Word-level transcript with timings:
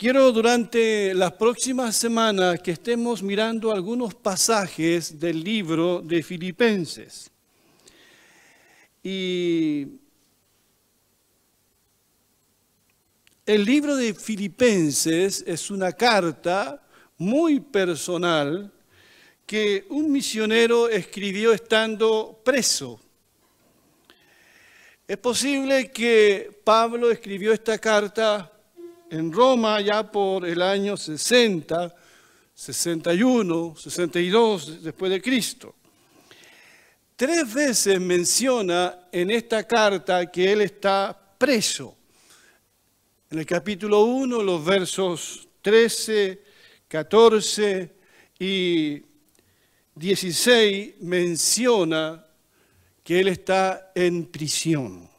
Quiero 0.00 0.32
durante 0.32 1.12
las 1.12 1.32
próximas 1.32 1.94
semanas 1.94 2.58
que 2.62 2.70
estemos 2.70 3.22
mirando 3.22 3.70
algunos 3.70 4.14
pasajes 4.14 5.20
del 5.20 5.44
libro 5.44 6.00
de 6.00 6.22
Filipenses. 6.22 7.30
Y 9.02 9.88
el 13.44 13.62
libro 13.62 13.94
de 13.94 14.14
Filipenses 14.14 15.44
es 15.46 15.70
una 15.70 15.92
carta 15.92 16.82
muy 17.18 17.60
personal 17.60 18.72
que 19.44 19.84
un 19.90 20.10
misionero 20.10 20.88
escribió 20.88 21.52
estando 21.52 22.40
preso. 22.42 22.98
Es 25.06 25.18
posible 25.18 25.90
que 25.90 26.58
Pablo 26.64 27.10
escribió 27.10 27.52
esta 27.52 27.76
carta 27.76 28.50
en 29.10 29.32
Roma 29.32 29.80
ya 29.80 30.10
por 30.10 30.46
el 30.46 30.62
año 30.62 30.96
60, 30.96 31.94
61, 32.54 33.74
62 33.76 34.82
después 34.82 35.10
de 35.10 35.20
Cristo. 35.20 35.74
Tres 37.16 37.52
veces 37.52 38.00
menciona 38.00 39.08
en 39.10 39.30
esta 39.30 39.66
carta 39.66 40.30
que 40.30 40.52
él 40.52 40.60
está 40.62 41.18
preso. 41.36 41.96
En 43.30 43.40
el 43.40 43.46
capítulo 43.46 44.04
1, 44.04 44.42
los 44.42 44.64
versos 44.64 45.48
13, 45.60 46.42
14 46.88 47.94
y 48.38 49.02
16 49.94 50.94
menciona 51.00 52.24
que 53.02 53.20
él 53.20 53.28
está 53.28 53.90
en 53.94 54.26
prisión. 54.26 55.09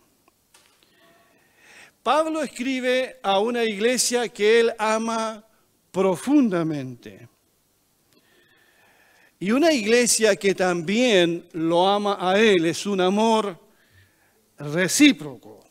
Pablo 2.03 2.41
escribe 2.41 3.19
a 3.21 3.39
una 3.39 3.63
iglesia 3.63 4.27
que 4.29 4.59
él 4.59 4.73
ama 4.79 5.45
profundamente. 5.91 7.27
Y 9.39 9.51
una 9.51 9.71
iglesia 9.71 10.35
que 10.35 10.55
también 10.55 11.47
lo 11.53 11.87
ama 11.87 12.17
a 12.19 12.39
él, 12.39 12.65
es 12.65 12.85
un 12.85 13.01
amor 13.01 13.59
recíproco. 14.57 15.63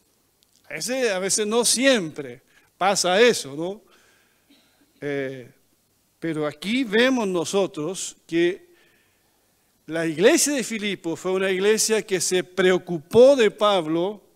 A 0.69 1.19
veces, 1.19 1.47
no 1.47 1.64
siempre 1.64 2.42
pasa 2.78 3.20
eso, 3.20 3.56
¿no? 3.56 3.83
Eh, 5.01 5.51
pero 6.20 6.47
aquí 6.47 6.84
vemos 6.84 7.27
nosotros 7.27 8.17
que 8.27 8.70
la 9.86 10.06
iglesia 10.06 10.53
de 10.53 10.62
Filipo 10.62 11.17
fue 11.17 11.33
una 11.33 11.51
iglesia 11.51 12.03
que 12.03 12.20
se 12.20 12.45
preocupó 12.45 13.34
de 13.34 13.51
Pablo 13.51 14.30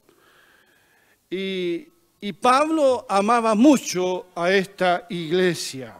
y, 1.35 2.33
Pablo 2.41 3.05
amaba 3.09 3.55
mucho 3.55 4.27
a 4.35 4.51
esta 4.51 5.07
iglesia. 5.11 5.97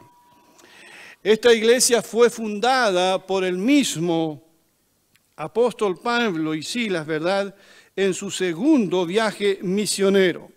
Esta 1.21 1.53
iglesia 1.53 2.01
fue 2.01 2.29
fundada 2.29 3.23
por 3.23 3.43
el 3.43 3.57
mismo 3.57 4.41
apóstol 5.35 5.99
Pablo 5.99 6.55
y 6.55 6.63
Silas, 6.63 7.05
¿verdad?, 7.05 7.53
en 7.95 8.13
su 8.13 8.31
segundo 8.31 9.05
viaje 9.05 9.59
misionero. 9.61 10.49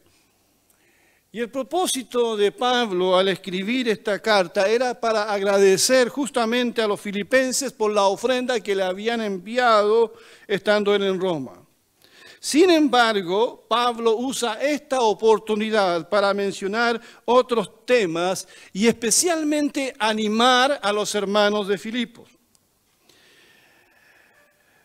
Y 1.31 1.41
el 1.41 1.51
propósito 1.51 2.37
de 2.37 2.51
Pablo 2.51 3.17
al 3.17 3.29
escribir 3.29 3.89
esta 3.89 4.19
carta 4.21 4.67
era 4.67 4.99
para 4.99 5.31
agradecer 5.31 6.09
justamente 6.09 6.81
a 6.81 6.89
los 6.89 7.01
filipenses 7.01 7.73
por 7.73 7.93
la 7.93 8.05
ofrenda 8.05 8.61
que 8.61 8.75
le 8.75 8.83
habían 8.83 9.21
enviado 9.21 10.15
estando 10.47 10.95
en 10.95 11.21
Roma. 11.21 11.58
Sin 12.41 12.71
embargo, 12.71 13.67
Pablo 13.69 14.17
usa 14.17 14.63
esta 14.63 15.01
oportunidad 15.01 16.09
para 16.09 16.33
mencionar 16.33 17.01
otros 17.25 17.85
temas 17.85 18.47
y 18.73 18.87
especialmente 18.87 19.95
animar 19.99 20.79
a 20.83 20.93
los 20.93 21.15
hermanos 21.15 21.67
de 21.67 21.79
Filipos. 21.79 22.31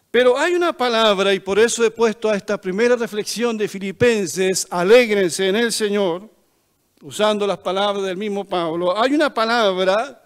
Pero 0.09 0.38
hay 0.38 0.53
una 0.53 0.74
palabra, 0.74 1.34
y 1.34 1.40
por 1.40 1.58
eso 1.58 1.84
he 1.84 1.90
puesto 1.90 2.30
a 2.30 2.36
esta 2.36 2.59
primera 2.62 2.96
reflexión 2.96 3.58
de 3.58 3.68
Filipenses, 3.68 4.68
alégrense 4.69 5.47
en 5.47 5.56
el 5.56 5.72
Señor, 5.72 6.30
usando 7.02 7.46
las 7.46 7.58
palabras 7.58 8.03
del 8.06 8.18
mismo 8.18 8.46
Pablo, 8.46 8.97
hay 8.97 9.13
una 9.13 9.34
palabra 9.34 10.19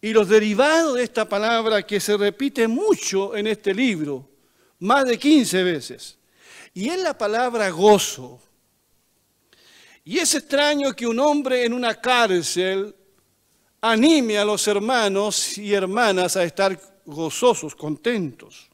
y 0.00 0.12
los 0.12 0.28
derivados 0.28 0.94
de 0.94 1.02
esta 1.02 1.28
palabra 1.28 1.82
que 1.82 2.00
se 2.00 2.16
repite 2.16 2.66
mucho 2.66 3.36
en 3.36 3.46
este 3.46 3.72
libro, 3.72 4.28
más 4.80 5.06
de 5.06 5.18
15 5.18 5.62
veces. 5.62 6.18
Y 6.74 6.88
es 6.88 6.98
la 6.98 7.16
palabra 7.16 7.70
gozo. 7.70 8.40
Y 10.04 10.18
es 10.18 10.34
extraño 10.34 10.92
que 10.92 11.06
un 11.06 11.20
hombre 11.20 11.64
en 11.64 11.72
una 11.72 11.94
cárcel 11.94 12.94
anime 13.80 14.36
a 14.38 14.44
los 14.44 14.66
hermanos 14.66 15.56
y 15.56 15.72
hermanas 15.72 16.36
a 16.36 16.42
estar 16.42 16.78
gozosos, 17.06 17.74
contentos. 17.74 18.68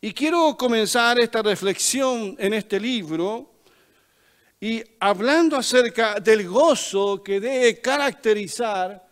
Y 0.00 0.12
quiero 0.12 0.56
comenzar 0.56 1.18
esta 1.18 1.42
reflexión 1.42 2.36
en 2.38 2.54
este 2.54 2.78
libro 2.78 3.50
y 4.60 4.82
hablando 5.00 5.56
acerca 5.56 6.20
del 6.20 6.48
gozo 6.48 7.22
que 7.22 7.40
debe 7.40 7.80
caracterizar 7.80 9.06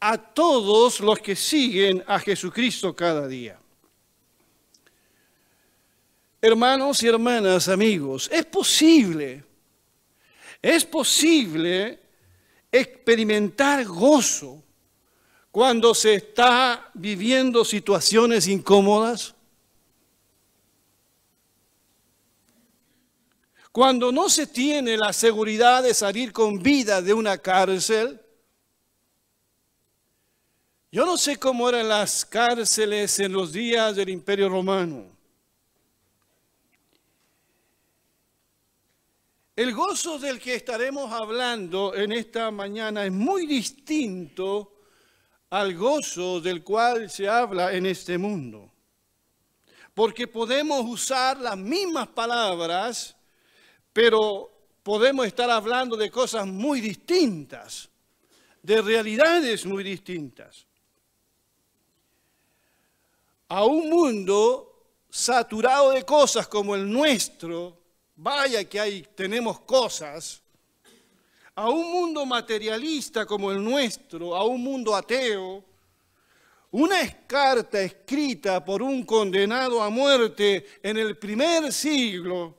a 0.00 0.18
todos 0.18 1.00
los 1.00 1.18
que 1.18 1.36
siguen 1.36 2.02
a 2.06 2.18
Jesucristo 2.18 2.96
cada 2.96 3.28
día. 3.28 3.58
Hermanos 6.40 7.02
y 7.02 7.08
hermanas, 7.08 7.68
amigos, 7.68 8.28
es 8.30 8.44
posible, 8.44 9.44
es 10.60 10.84
posible 10.84 11.98
experimentar 12.70 13.84
gozo 13.84 14.62
cuando 15.50 15.94
se 15.94 16.16
está 16.16 16.90
viviendo 16.92 17.64
situaciones 17.64 18.46
incómodas. 18.46 19.34
Cuando 23.72 24.12
no 24.12 24.28
se 24.28 24.46
tiene 24.46 24.96
la 24.98 25.12
seguridad 25.14 25.82
de 25.82 25.94
salir 25.94 26.32
con 26.32 26.62
vida 26.62 27.00
de 27.00 27.14
una 27.14 27.38
cárcel. 27.38 28.20
Yo 30.92 31.04
no 31.06 31.16
sé 31.16 31.38
cómo 31.38 31.68
eran 31.68 31.88
las 31.88 32.24
cárceles 32.24 33.18
en 33.18 33.32
los 33.32 33.52
días 33.52 33.96
del 33.96 34.10
Imperio 34.10 34.48
Romano. 34.48 35.15
El 39.56 39.72
gozo 39.72 40.18
del 40.18 40.38
que 40.38 40.54
estaremos 40.54 41.10
hablando 41.10 41.94
en 41.94 42.12
esta 42.12 42.50
mañana 42.50 43.06
es 43.06 43.12
muy 43.12 43.46
distinto 43.46 44.74
al 45.48 45.74
gozo 45.74 46.42
del 46.42 46.62
cual 46.62 47.08
se 47.08 47.26
habla 47.26 47.72
en 47.72 47.86
este 47.86 48.18
mundo. 48.18 48.70
Porque 49.94 50.28
podemos 50.28 50.84
usar 50.84 51.40
las 51.40 51.56
mismas 51.56 52.08
palabras, 52.08 53.16
pero 53.94 54.52
podemos 54.82 55.26
estar 55.26 55.48
hablando 55.48 55.96
de 55.96 56.10
cosas 56.10 56.46
muy 56.46 56.82
distintas, 56.82 57.88
de 58.62 58.82
realidades 58.82 59.64
muy 59.64 59.82
distintas. 59.82 60.66
A 63.48 63.64
un 63.64 63.88
mundo 63.88 64.84
saturado 65.08 65.92
de 65.92 66.04
cosas 66.04 66.46
como 66.46 66.74
el 66.74 66.92
nuestro, 66.92 67.75
vaya 68.16 68.64
que 68.64 68.80
hay, 68.80 69.02
tenemos 69.14 69.60
cosas, 69.60 70.42
a 71.54 71.70
un 71.70 71.90
mundo 71.90 72.26
materialista 72.26 73.24
como 73.24 73.50
el 73.50 73.62
nuestro, 73.62 74.34
a 74.34 74.44
un 74.44 74.62
mundo 74.62 74.94
ateo, 74.94 75.64
una 76.70 77.26
carta 77.26 77.80
escrita 77.80 78.62
por 78.64 78.82
un 78.82 79.04
condenado 79.04 79.82
a 79.82 79.88
muerte 79.88 80.66
en 80.82 80.98
el 80.98 81.16
primer 81.16 81.72
siglo, 81.72 82.54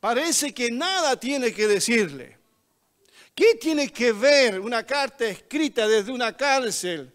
parece 0.00 0.52
que 0.52 0.70
nada 0.70 1.14
tiene 1.18 1.52
que 1.52 1.68
decirle. 1.68 2.38
¿Qué 3.34 3.54
tiene 3.54 3.92
que 3.92 4.12
ver 4.12 4.58
una 4.60 4.84
carta 4.84 5.26
escrita 5.26 5.86
desde 5.86 6.10
una 6.10 6.36
cárcel 6.36 7.12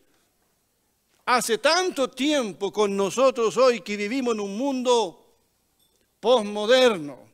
hace 1.26 1.58
tanto 1.58 2.10
tiempo 2.10 2.72
con 2.72 2.96
nosotros 2.96 3.58
hoy 3.58 3.82
que 3.82 3.98
vivimos 3.98 4.34
en 4.34 4.40
un 4.40 4.58
mundo 4.58 5.36
postmoderno? 6.20 7.25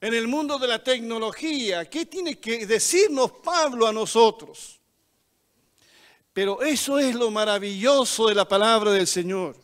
En 0.00 0.14
el 0.14 0.26
mundo 0.26 0.58
de 0.58 0.66
la 0.66 0.82
tecnología. 0.82 1.88
¿Qué 1.88 2.06
tiene 2.06 2.38
que 2.38 2.66
decirnos 2.66 3.32
Pablo 3.44 3.86
a 3.86 3.92
nosotros? 3.92 4.80
Pero 6.32 6.62
eso 6.62 6.98
es 6.98 7.14
lo 7.14 7.30
maravilloso 7.30 8.28
de 8.28 8.34
la 8.34 8.48
palabra 8.48 8.92
del 8.92 9.06
Señor. 9.06 9.56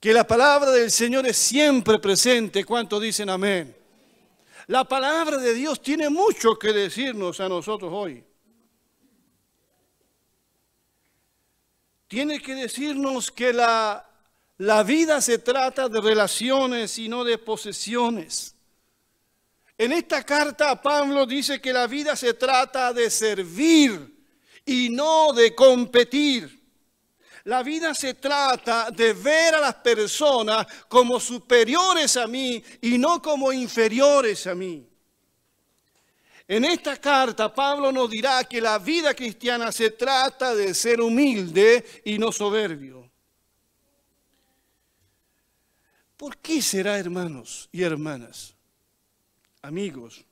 Que 0.00 0.12
la 0.12 0.26
palabra 0.26 0.70
del 0.70 0.90
Señor 0.90 1.26
es 1.26 1.36
siempre 1.36 1.98
presente. 1.98 2.64
¿Cuántos 2.64 3.02
dicen 3.02 3.28
amén? 3.28 3.76
La 4.66 4.84
palabra 4.84 5.36
de 5.38 5.52
Dios 5.52 5.82
tiene 5.82 6.08
mucho 6.08 6.58
que 6.58 6.72
decirnos 6.72 7.40
a 7.40 7.48
nosotros 7.48 7.92
hoy. 7.92 8.24
Tiene 12.08 12.40
que 12.40 12.54
decirnos 12.54 13.30
que 13.30 13.52
la, 13.52 14.08
la 14.58 14.82
vida 14.84 15.20
se 15.20 15.38
trata 15.38 15.88
de 15.88 16.00
relaciones 16.00 16.98
y 16.98 17.08
no 17.08 17.24
de 17.24 17.36
posesiones 17.38 18.53
En 19.76 19.92
esta 19.92 20.22
carta 20.22 20.80
Pablo 20.80 21.26
dice 21.26 21.60
que 21.60 21.72
la 21.72 21.86
vida 21.86 22.14
se 22.14 22.34
trata 22.34 22.92
de 22.92 23.10
servir 23.10 24.14
y 24.64 24.88
no 24.90 25.32
de 25.32 25.54
competir. 25.54 26.62
La 27.44 27.62
vida 27.62 27.92
se 27.92 28.14
trata 28.14 28.90
de 28.90 29.12
ver 29.12 29.56
a 29.56 29.60
las 29.60 29.74
personas 29.74 30.66
como 30.88 31.20
superiores 31.20 32.16
a 32.16 32.26
mí 32.26 32.62
y 32.80 32.96
no 32.96 33.20
como 33.20 33.52
inferiores 33.52 34.46
a 34.46 34.54
mí. 34.54 34.88
En 36.46 36.64
esta 36.64 36.96
carta 36.96 37.52
Pablo 37.52 37.90
nos 37.90 38.08
dirá 38.08 38.44
que 38.44 38.60
la 38.60 38.78
vida 38.78 39.12
cristiana 39.14 39.72
se 39.72 39.90
trata 39.90 40.54
de 40.54 40.72
ser 40.72 41.00
humilde 41.00 42.02
y 42.04 42.18
no 42.18 42.30
soberbio. 42.32 43.10
¿Por 46.16 46.38
qué 46.38 46.62
será, 46.62 46.98
hermanos 46.98 47.68
y 47.72 47.82
hermanas, 47.82 48.53
amigos? 49.64 50.24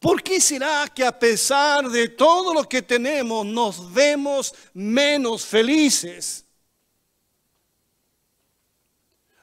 ¿Por 0.00 0.22
qué 0.22 0.40
será 0.40 0.88
que 0.88 1.04
a 1.04 1.16
pesar 1.16 1.88
de 1.88 2.08
todo 2.08 2.52
lo 2.52 2.68
que 2.68 2.82
tenemos 2.82 3.46
nos 3.46 3.92
vemos 3.92 4.54
menos 4.74 5.46
felices? 5.46 6.44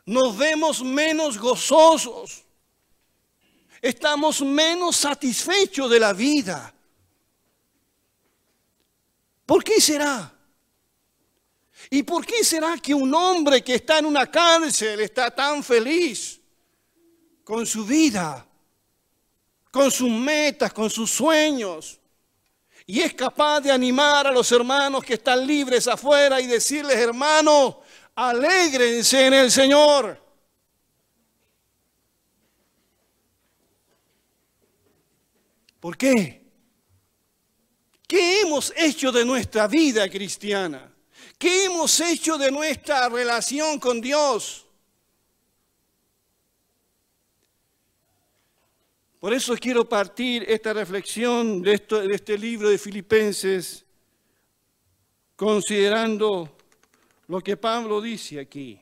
Nos 0.05 0.37
vemos 0.37 0.83
menos 0.83 1.37
gozosos 1.37 2.43
estamos 3.81 4.41
menos 4.41 4.95
satisfechos 4.95 5.89
de 5.89 5.99
la 5.99 6.13
vida. 6.13 6.73
¿Por 9.45 9.63
qué 9.63 9.81
será? 9.81 10.33
¿Y 11.89 12.03
por 12.03 12.25
qué 12.25 12.43
será 12.43 12.77
que 12.77 12.93
un 12.93 13.13
hombre 13.13 13.63
que 13.63 13.75
está 13.75 13.99
en 13.99 14.05
una 14.05 14.29
cárcel 14.29 14.99
está 14.99 15.31
tan 15.31 15.63
feliz 15.63 16.39
con 17.43 17.65
su 17.65 17.85
vida, 17.85 18.45
con 19.71 19.91
sus 19.91 20.09
metas, 20.09 20.73
con 20.73 20.89
sus 20.89 21.11
sueños? 21.11 21.99
Y 22.85 23.01
es 23.01 23.13
capaz 23.13 23.61
de 23.61 23.71
animar 23.71 24.25
a 24.25 24.31
los 24.31 24.51
hermanos 24.51 25.03
que 25.03 25.13
están 25.13 25.45
libres 25.45 25.87
afuera 25.87 26.41
y 26.41 26.47
decirles, 26.47 26.95
hermanos, 26.97 27.75
alégrense 28.15 29.27
en 29.27 29.33
el 29.35 29.51
Señor. 29.51 30.19
¿Por 35.79 35.95
qué? 35.95 36.39
¿Qué 38.07 38.41
hemos 38.41 38.73
hecho 38.75 39.11
de 39.11 39.23
nuestra 39.23 39.67
vida 39.67 40.09
cristiana? 40.09 40.91
¿Qué 41.37 41.65
hemos 41.65 41.99
hecho 41.99 42.37
de 42.37 42.51
nuestra 42.51 43.07
relación 43.07 43.79
con 43.79 44.01
Dios? 44.01 44.65
Por 49.19 49.33
eso 49.33 49.55
quiero 49.57 49.87
partir 49.87 50.45
esta 50.47 50.73
reflexión 50.73 51.61
de, 51.61 51.77
de 51.77 52.15
este 52.15 52.37
libro 52.37 52.69
de 52.69 52.77
Filipenses 52.77 53.85
considerando 55.35 56.57
lo 57.27 57.41
que 57.41 57.57
Pablo 57.57 58.01
dice 58.01 58.39
aquí. 58.39 58.81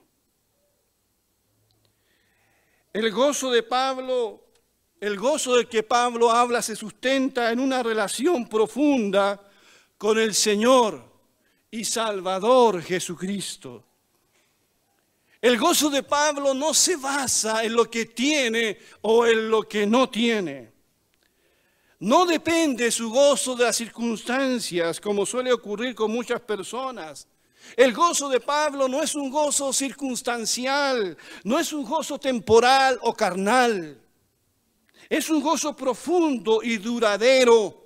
El 2.94 3.12
gozo 3.12 3.52
de 3.52 3.64
Pablo 3.64 4.48
el 5.00 5.18
gozo 5.18 5.56
del 5.56 5.68
que 5.68 5.84
Pablo 5.84 6.32
habla 6.32 6.62
se 6.62 6.76
sustenta 6.76 7.52
en 7.52 7.60
una 7.60 7.84
relación 7.84 8.48
profunda 8.48 9.40
con 9.98 10.18
el 10.18 10.34
Señor 10.34 11.04
y 11.70 11.86
Salvador 11.86 12.82
Jesucristo. 12.82 13.84
El 15.42 15.58
gozo 15.58 15.90
de 15.90 16.04
Pablo 16.04 16.54
no 16.54 16.74
se 16.74 16.96
basa 16.96 17.64
en 17.64 17.74
lo 17.74 17.90
que 17.90 18.06
tiene 18.06 18.80
o 19.02 19.26
en 19.26 19.50
lo 19.50 19.64
que 19.64 19.86
no 19.86 20.10
tiene. 20.10 20.72
No 22.00 22.26
depende 22.26 22.92
su 22.92 23.10
gozo 23.10 23.56
de 23.56 23.66
las 23.66 23.76
circunstancias, 23.76 25.00
como 25.00 25.26
suele 25.26 25.52
ocurrir 25.52 25.96
con 25.96 26.12
muchas 26.12 26.42
personas. 26.42 27.28
El 27.76 27.94
gozo 27.94 28.30
de 28.30 28.40
Pablo 28.40 28.88
no 28.88 29.02
es 29.02 29.16
un 29.16 29.30
gozo 29.30 29.74
circunstancial, 29.74 31.18
no 31.44 31.60
es 31.60 31.74
un 31.74 31.84
gozo 31.84 32.20
temporal 32.20 33.00
o 33.02 33.14
carnal. 33.14 34.00
Es 35.10 35.30
un 35.30 35.42
gozo 35.42 35.76
profundo 35.76 36.62
y 36.64 36.78
duradero. 36.78 37.86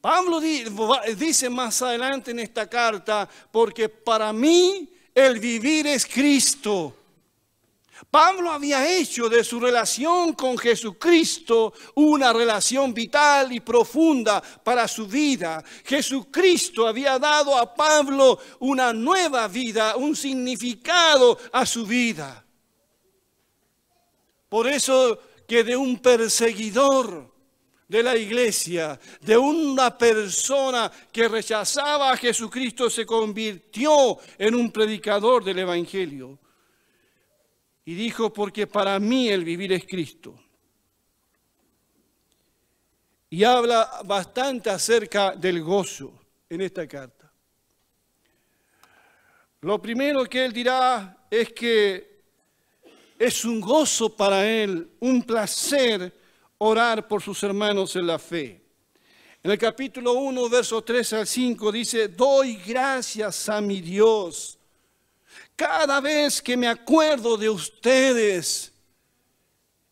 Pablo 0.00 0.40
dice 0.40 1.50
más 1.50 1.82
adelante 1.82 2.30
en 2.30 2.38
esta 2.40 2.68
carta, 2.68 3.28
porque 3.50 3.88
para 3.88 4.32
mí 4.32 4.95
el 5.16 5.40
vivir 5.40 5.86
es 5.86 6.04
Cristo. 6.04 6.94
Pablo 8.10 8.50
había 8.50 8.86
hecho 8.86 9.30
de 9.30 9.42
su 9.42 9.58
relación 9.58 10.34
con 10.34 10.58
Jesucristo 10.58 11.72
una 11.94 12.34
relación 12.34 12.92
vital 12.92 13.50
y 13.50 13.60
profunda 13.60 14.42
para 14.42 14.86
su 14.86 15.06
vida. 15.06 15.64
Jesucristo 15.86 16.86
había 16.86 17.18
dado 17.18 17.56
a 17.56 17.74
Pablo 17.74 18.38
una 18.60 18.92
nueva 18.92 19.48
vida, 19.48 19.96
un 19.96 20.14
significado 20.14 21.38
a 21.50 21.64
su 21.64 21.86
vida. 21.86 22.44
Por 24.50 24.68
eso 24.68 25.18
que 25.48 25.64
de 25.64 25.76
un 25.76 25.98
perseguidor 25.98 27.35
de 27.88 28.02
la 28.02 28.16
iglesia, 28.16 28.98
de 29.20 29.36
una 29.36 29.96
persona 29.96 30.90
que 31.12 31.28
rechazaba 31.28 32.10
a 32.12 32.16
Jesucristo, 32.16 32.90
se 32.90 33.06
convirtió 33.06 34.18
en 34.38 34.54
un 34.54 34.72
predicador 34.72 35.44
del 35.44 35.60
Evangelio. 35.60 36.38
Y 37.84 37.94
dijo, 37.94 38.32
porque 38.32 38.66
para 38.66 38.98
mí 38.98 39.28
el 39.28 39.44
vivir 39.44 39.72
es 39.72 39.86
Cristo. 39.86 40.34
Y 43.30 43.44
habla 43.44 44.02
bastante 44.04 44.70
acerca 44.70 45.36
del 45.36 45.62
gozo 45.62 46.12
en 46.48 46.62
esta 46.62 46.86
carta. 46.88 47.30
Lo 49.60 49.80
primero 49.80 50.24
que 50.24 50.44
él 50.44 50.52
dirá 50.52 51.26
es 51.30 51.52
que 51.52 52.16
es 53.18 53.44
un 53.44 53.60
gozo 53.60 54.14
para 54.14 54.46
él, 54.46 54.90
un 55.00 55.22
placer 55.22 56.25
orar 56.58 57.06
por 57.06 57.22
sus 57.22 57.42
hermanos 57.42 57.96
en 57.96 58.06
la 58.06 58.18
fe. 58.18 58.62
En 59.42 59.50
el 59.50 59.58
capítulo 59.58 60.12
1, 60.14 60.48
verso 60.48 60.82
3 60.82 61.12
al 61.12 61.26
5 61.26 61.72
dice, 61.72 62.08
doy 62.08 62.56
gracias 62.56 63.48
a 63.48 63.60
mi 63.60 63.80
Dios 63.80 64.58
cada 65.54 66.00
vez 66.00 66.42
que 66.42 66.56
me 66.56 66.68
acuerdo 66.68 67.36
de 67.36 67.48
ustedes. 67.48 68.72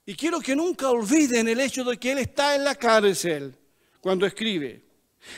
Y 0.06 0.14
quiero 0.14 0.40
que 0.40 0.54
nunca 0.54 0.90
olviden 0.90 1.49
el 1.49 1.61
hecho 1.61 1.83
de 1.85 1.97
que 1.97 2.12
Él 2.12 2.18
está 2.18 2.54
en 2.54 2.64
la 2.64 2.75
cárcel 2.75 3.56
cuando 4.00 4.26
escribe. 4.26 4.85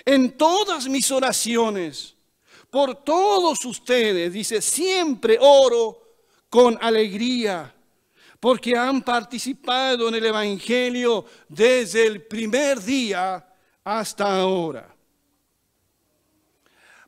En 0.05 0.37
todas 0.37 0.89
mis 0.89 1.11
oraciones, 1.13 2.17
por 2.71 3.05
todos 3.05 3.65
ustedes, 3.65 4.33
dice, 4.33 4.61
siempre 4.61 5.39
oro 5.41 6.03
con 6.51 6.77
alegría 6.81 7.76
porque 8.41 8.77
han 8.77 9.03
participado 9.03 10.09
en 10.09 10.17
el 10.17 10.27
Evangelio 10.27 11.25
desde 11.49 12.07
el 12.07 12.23
primer 12.27 12.81
día 12.81 13.47
hasta 13.85 14.41
ahora. 14.41 14.95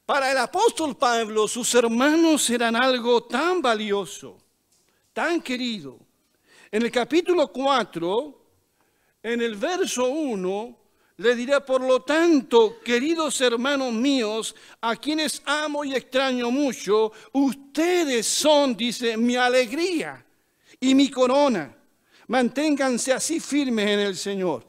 Para 0.06 0.32
el 0.32 0.38
apóstol 0.38 0.96
Pablo, 0.96 1.46
sus 1.46 1.74
hermanos 1.74 2.48
eran 2.48 2.74
algo 2.76 3.24
tan 3.24 3.60
valioso, 3.60 4.38
tan 5.12 5.42
querido. 5.42 5.98
En 6.70 6.82
el 6.82 6.90
capítulo 6.90 7.52
4, 7.52 8.46
en 9.22 9.42
el 9.42 9.56
verso 9.56 10.06
1, 10.06 10.78
le 11.18 11.34
diré, 11.34 11.60
por 11.60 11.82
lo 11.82 12.00
tanto, 12.02 12.78
queridos 12.80 13.40
hermanos 13.40 13.92
míos, 13.92 14.54
a 14.80 14.96
quienes 14.96 15.42
amo 15.44 15.84
y 15.84 15.94
extraño 15.94 16.50
mucho, 16.50 17.12
ustedes 17.32 18.26
son, 18.26 18.76
dice, 18.76 19.16
mi 19.16 19.36
alegría 19.36 20.24
y 20.80 20.94
mi 20.94 21.10
corona. 21.10 21.74
Manténganse 22.28 23.12
así 23.12 23.40
firmes 23.40 23.88
en 23.88 24.00
el 24.00 24.16
Señor. 24.16 24.66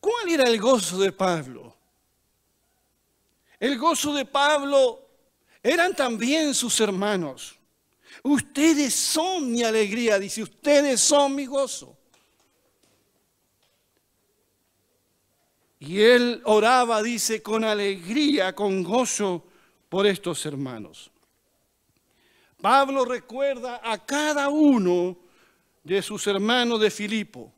¿Cuál 0.00 0.30
era 0.30 0.44
el 0.44 0.58
gozo 0.58 0.98
de 0.98 1.12
Pablo? 1.12 1.74
El 3.60 3.76
gozo 3.76 4.14
de 4.14 4.24
Pablo 4.24 5.06
eran 5.62 5.94
también 5.94 6.54
sus 6.54 6.80
hermanos. 6.80 7.56
Ustedes 8.22 8.94
son 8.94 9.52
mi 9.52 9.62
alegría, 9.62 10.18
dice, 10.18 10.42
ustedes 10.42 11.00
son 11.00 11.34
mi 11.34 11.46
gozo. 11.46 11.96
Y 15.80 16.00
él 16.00 16.40
oraba, 16.44 17.02
dice, 17.02 17.42
con 17.42 17.64
alegría, 17.64 18.54
con 18.54 18.82
gozo 18.82 19.47
por 19.88 20.06
estos 20.06 20.44
hermanos. 20.46 21.10
Pablo 22.60 23.04
recuerda 23.04 23.80
a 23.82 24.04
cada 24.04 24.48
uno 24.48 25.16
de 25.84 26.02
sus 26.02 26.26
hermanos 26.26 26.80
de 26.80 26.90
Filipo. 26.90 27.52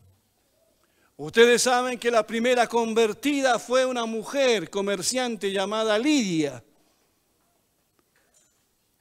Ustedes 1.17 1.63
saben 1.63 1.99
que 1.99 2.11
la 2.11 2.27
primera 2.27 2.67
convertida 2.67 3.59
fue 3.59 3.85
una 3.85 4.07
mujer 4.07 4.71
comerciante 4.71 5.53
llamada 5.53 5.99
Lidia. 5.99 6.63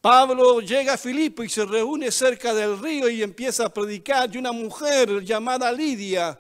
Pablo 0.02 0.62
llega 0.62 0.94
a 0.94 0.98
Filipo 0.98 1.44
y 1.44 1.50
se 1.50 1.66
reúne 1.66 2.12
cerca 2.12 2.54
del 2.54 2.80
río 2.80 3.10
y 3.10 3.22
empieza 3.22 3.66
a 3.66 3.74
predicar. 3.74 4.34
Y 4.34 4.38
una 4.38 4.54
mujer 4.54 5.22
llamada 5.24 5.72
Lidia 5.72 6.40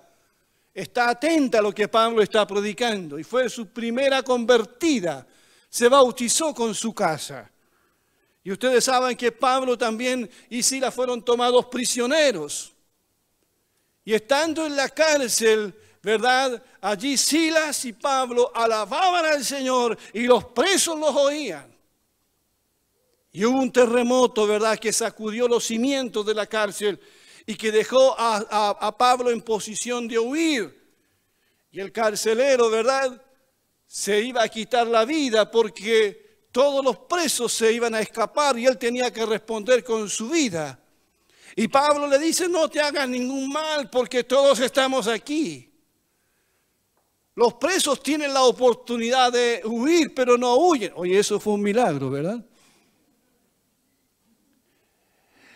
está 0.73 1.09
atenta 1.09 1.59
a 1.59 1.61
lo 1.61 1.73
que 1.73 1.89
Pablo 1.89 2.21
está 2.21 2.47
predicando. 2.47 3.19
Y 3.19 3.23
fue 3.23 3.49
su 3.49 3.67
primera 3.67 4.23
convertida. 4.23 5.27
Se 5.69 5.87
bautizó 5.87 6.53
con 6.53 6.73
su 6.73 6.93
casa. 6.93 7.49
Y 8.43 8.51
ustedes 8.51 8.83
saben 8.83 9.15
que 9.15 9.31
Pablo 9.31 9.77
también 9.77 10.29
y 10.49 10.63
Sila 10.63 10.91
fueron 10.91 11.23
tomados 11.23 11.65
prisioneros. 11.65 12.73
Y 14.03 14.13
estando 14.13 14.65
en 14.65 14.75
la 14.75 14.89
cárcel, 14.89 15.73
¿verdad? 16.01 16.63
Allí 16.81 17.17
Silas 17.17 17.85
y 17.85 17.93
Pablo 17.93 18.51
alababan 18.55 19.25
al 19.25 19.43
Señor 19.43 19.97
y 20.13 20.21
los 20.21 20.45
presos 20.45 20.97
los 20.97 21.15
oían. 21.15 21.69
Y 23.31 23.45
hubo 23.45 23.59
un 23.59 23.71
terremoto, 23.71 24.47
¿verdad?, 24.47 24.79
que 24.79 24.91
sacudió 24.91 25.47
los 25.47 25.65
cimientos 25.65 26.25
de 26.25 26.33
la 26.33 26.47
cárcel 26.47 26.99
y 27.45 27.55
que 27.55 27.71
dejó 27.71 28.15
a, 28.17 28.97
Pablo 28.97 29.29
en 29.29 29.41
posición 29.41 30.07
de 30.07 30.17
huir. 30.17 30.75
Y 31.71 31.79
el 31.79 31.91
carcelero, 31.91 32.69
¿verdad?, 32.69 33.21
se 33.91 34.21
iba 34.21 34.43
a 34.43 34.47
quitar 34.49 34.85
la 34.85 35.03
vida 35.03 35.49
porque 35.49 36.45
todos 36.51 36.85
los 36.85 36.95
presos 36.99 37.51
se 37.51 37.73
iban 37.73 37.95
a 37.95 38.01
escapar 38.01 38.55
y 38.59 38.67
él 38.67 38.77
tenía 38.77 39.11
que 39.11 39.25
responder 39.25 39.83
con 39.83 40.07
su 40.07 40.29
vida. 40.29 40.79
Y 41.55 41.67
Pablo 41.67 42.05
le 42.05 42.19
dice, 42.19 42.47
no 42.47 42.69
te 42.69 42.79
hagas 42.79 43.09
ningún 43.09 43.51
mal 43.51 43.89
porque 43.89 44.23
todos 44.23 44.59
estamos 44.59 45.07
aquí. 45.07 45.73
Los 47.33 47.55
presos 47.55 48.03
tienen 48.03 48.31
la 48.31 48.43
oportunidad 48.43 49.33
de 49.33 49.63
huir, 49.65 50.13
pero 50.13 50.37
no 50.37 50.55
huyen. 50.57 50.93
Oye, 50.95 51.17
eso 51.17 51.39
fue 51.39 51.53
un 51.53 51.63
milagro, 51.63 52.11
¿verdad? 52.11 52.45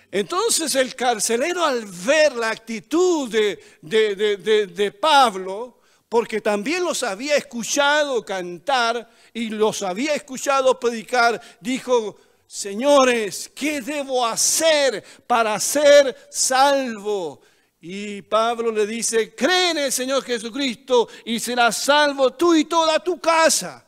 Entonces 0.09 0.73
el 0.73 0.95
carcelero 0.95 1.63
al 1.63 1.85
ver 1.85 2.33
la 2.33 2.49
actitud 2.49 3.29
de, 3.29 4.97
Pablo, 4.99 5.82
porque 6.13 6.41
también 6.41 6.83
los 6.83 7.01
había 7.01 7.35
escuchado 7.37 8.23
cantar 8.23 9.09
y 9.33 9.49
los 9.49 9.81
había 9.81 10.13
escuchado 10.13 10.79
predicar, 10.79 11.41
dijo, 11.59 12.17
señores, 12.45 13.49
¿qué 13.55 13.81
debo 13.81 14.23
hacer 14.23 15.03
para 15.25 15.59
ser 15.59 16.15
salvo? 16.29 17.41
Y 17.81 18.21
Pablo 18.21 18.71
le 18.71 18.85
dice, 18.85 19.33
cree 19.33 19.71
en 19.71 19.79
el 19.79 19.91
Señor 19.91 20.23
Jesucristo 20.23 21.09
y 21.25 21.39
serás 21.39 21.77
salvo 21.77 22.31
tú 22.33 22.53
y 22.53 22.65
toda 22.65 22.99
tu 22.99 23.19
casa. 23.19 23.83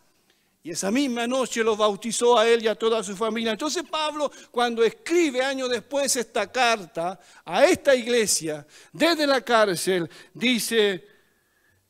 Y 0.64 0.72
esa 0.72 0.90
misma 0.90 1.28
noche 1.28 1.64
lo 1.64 1.78
bautizó 1.78 2.40
a 2.40 2.48
él 2.48 2.64
y 2.64 2.68
a 2.68 2.74
toda 2.74 3.04
su 3.04 3.16
familia. 3.16 3.52
Entonces 3.52 3.84
Pablo, 3.88 4.32
cuando 4.50 4.84
escribe 4.84 5.44
años 5.44 5.70
después 5.70 6.16
esta 6.16 6.52
carta 6.52 7.20
a 7.46 7.66
esta 7.66 7.94
iglesia 7.94 8.66
desde 8.92 9.28
la 9.28 9.42
cárcel, 9.42 10.10
dice, 10.34 11.15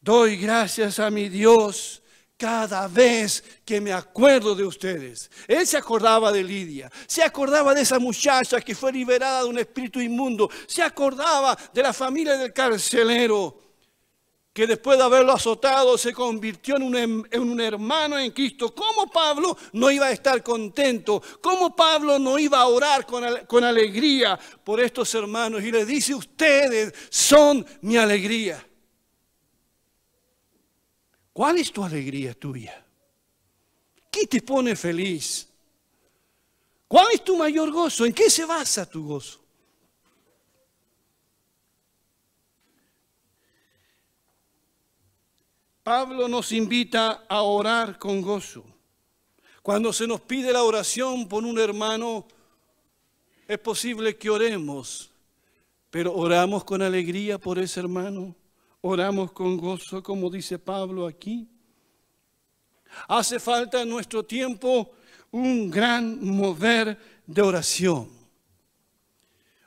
doy 0.06 0.38
gracias 0.38 1.00
a 1.00 1.10
mi 1.10 1.30
Dios 1.30 2.04
cada 2.38 2.88
vez 2.88 3.44
que 3.66 3.82
me 3.82 3.92
acuerdo 3.92 4.54
de 4.54 4.64
ustedes. 4.64 5.32
Él 5.48 5.66
se 5.66 5.78
acordaba 5.78 6.32
de 6.32 6.44
Lidia, 6.44 6.92
se 7.08 7.24
acordaba 7.24 7.74
de 7.74 7.82
esa 7.82 7.98
muchacha 7.98 8.62
que 8.62 8.76
fue 8.76 8.94
liberada 8.94 9.42
de 9.42 9.50
un 9.50 9.58
espíritu 9.58 10.00
inmundo, 10.00 10.48
se 10.68 10.84
acordaba 10.84 11.58
de 11.74 11.82
la 11.82 11.92
familia 11.92 12.38
del 12.38 12.54
carcelero 12.54 13.62
que 14.54 14.68
después 14.68 14.96
de 15.00 15.04
haberlo 15.04 15.34
azotado 15.34 15.98
se 15.98 16.14
convirtió 16.14 16.76
en 16.76 16.84
un, 16.84 17.60
hermano 17.60 18.20
en 18.20 18.32
Cristo. 18.32 18.76
¿Cómo 18.76 19.08
Pablo 19.12 19.58
no 19.74 19.90
iba 19.90 20.06
a 20.06 20.12
estar 20.12 20.44
contento? 20.44 21.22
¿Cómo 21.42 21.76
Pablo 21.76 22.20
no 22.20 22.38
iba 22.38 22.60
a 22.60 22.68
orar 22.68 23.08
con, 23.08 23.24
con 23.48 23.64
alegría 23.64 24.40
por 24.64 24.80
estos 24.80 25.14
hermanos? 25.16 25.64
Y 25.64 25.72
le 25.72 25.84
dice, 25.84 26.14
ustedes 26.14 26.94
son 27.10 27.66
mi 27.82 27.98
alegría. 27.98 28.64
¿Cuál 31.36 31.58
es 31.58 31.70
tu 31.70 31.84
alegría 31.84 32.34
tuya? 32.34 32.82
¿Qué 34.10 34.26
te 34.26 34.42
pone 34.42 34.74
feliz? 34.74 35.50
¿Cuál 36.88 37.08
es 37.12 37.26
tu 37.26 37.36
mayor 37.36 37.72
gozo? 37.72 38.06
¿En 38.06 38.14
qué 38.14 38.30
se 38.30 38.46
basa 38.46 38.90
tu 38.90 39.06
gozo? 39.06 39.42
Pablo 45.84 46.30
nos 46.30 46.54
invita 46.54 47.26
a 47.28 47.42
orar 47.42 48.00
con 48.00 48.22
gozo. 48.22 48.64
Cuando 49.62 49.92
se 49.92 50.08
nos 50.08 50.22
pide 50.22 50.54
la 50.54 50.64
oración 50.64 51.28
por 51.28 51.44
un 51.44 51.60
hermano, 51.60 52.26
es 53.46 53.60
posible 53.60 54.16
que 54.16 54.30
oremos, 54.30 55.12
pero 55.90 56.16
oramos 56.16 56.64
con 56.64 56.82
alegría 56.82 57.38
por 57.38 57.60
ese 57.60 57.82
hermano, 57.82 58.34
oramos 58.88 59.32
con 59.32 59.58
gozo, 59.58 60.04
como 60.04 60.30
dice 60.30 60.60
Pablo 60.60 61.08
aquí. 61.08 61.50
Hace 63.08 63.40
falta 63.40 63.82
en 63.82 63.90
nuestro 63.90 64.24
tiempo 64.24 64.92
un 65.32 65.72
gran 65.72 66.24
mover 66.24 67.24
de 67.26 67.42
oración. 67.42 68.08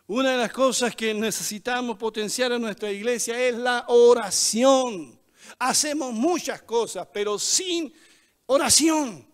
Una 0.06 0.30
de 0.30 0.38
las 0.38 0.52
cosas 0.52 0.94
que 0.94 1.12
necesitamos 1.12 1.98
potenciar 1.98 2.52
en 2.52 2.62
nuestra 2.62 2.92
iglesia 2.92 3.38
es 3.42 3.56
la 3.56 3.84
oración. 3.88 5.18
Hacemos 5.58 6.12
muchas 6.12 6.62
cosas, 6.62 7.08
pero 7.12 7.40
sin 7.40 7.92
oración. 8.46 9.26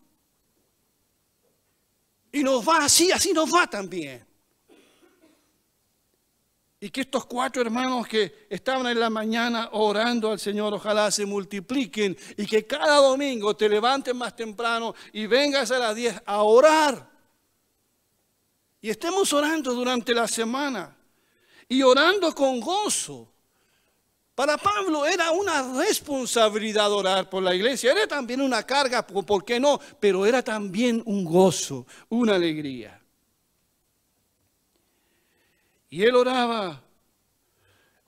Y 2.32 2.42
nos 2.42 2.66
va 2.66 2.86
así, 2.86 3.12
así 3.12 3.34
nos 3.34 3.54
va 3.54 3.66
también. 3.66 4.26
Y 6.84 6.90
que 6.90 7.00
estos 7.00 7.24
cuatro 7.24 7.62
hermanos 7.62 8.06
que 8.06 8.46
estaban 8.50 8.86
en 8.88 9.00
la 9.00 9.08
mañana 9.08 9.70
orando 9.72 10.30
al 10.30 10.38
Señor, 10.38 10.74
ojalá 10.74 11.10
se 11.10 11.24
multipliquen 11.24 12.14
y 12.36 12.44
que 12.44 12.66
cada 12.66 12.96
domingo 12.96 13.56
te 13.56 13.70
levantes 13.70 14.14
más 14.14 14.36
temprano 14.36 14.94
y 15.14 15.26
vengas 15.26 15.70
a 15.70 15.78
las 15.78 15.96
10 15.96 16.20
a 16.26 16.42
orar. 16.42 17.10
Y 18.82 18.90
estemos 18.90 19.32
orando 19.32 19.72
durante 19.72 20.12
la 20.12 20.28
semana 20.28 20.94
y 21.70 21.82
orando 21.82 22.34
con 22.34 22.60
gozo. 22.60 23.32
Para 24.34 24.58
Pablo 24.58 25.06
era 25.06 25.30
una 25.30 25.78
responsabilidad 25.78 26.92
orar 26.92 27.30
por 27.30 27.42
la 27.42 27.54
iglesia, 27.54 27.92
era 27.92 28.06
también 28.06 28.42
una 28.42 28.62
carga, 28.62 29.06
¿por 29.06 29.42
qué 29.42 29.58
no? 29.58 29.80
Pero 29.98 30.26
era 30.26 30.42
también 30.42 31.02
un 31.06 31.24
gozo, 31.24 31.86
una 32.10 32.34
alegría. 32.34 33.03
Y 35.94 36.02
él 36.02 36.16
oraba, 36.16 36.82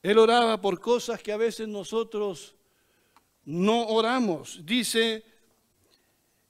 él 0.02 0.19
oraba 0.19 0.61
por 0.61 0.81
cosas 0.81 1.23
que 1.23 1.31
a 1.31 1.37
veces 1.37 1.69
nosotros 1.69 2.57
no 3.45 3.87
oramos. 3.87 4.59
Dice, 4.66 5.25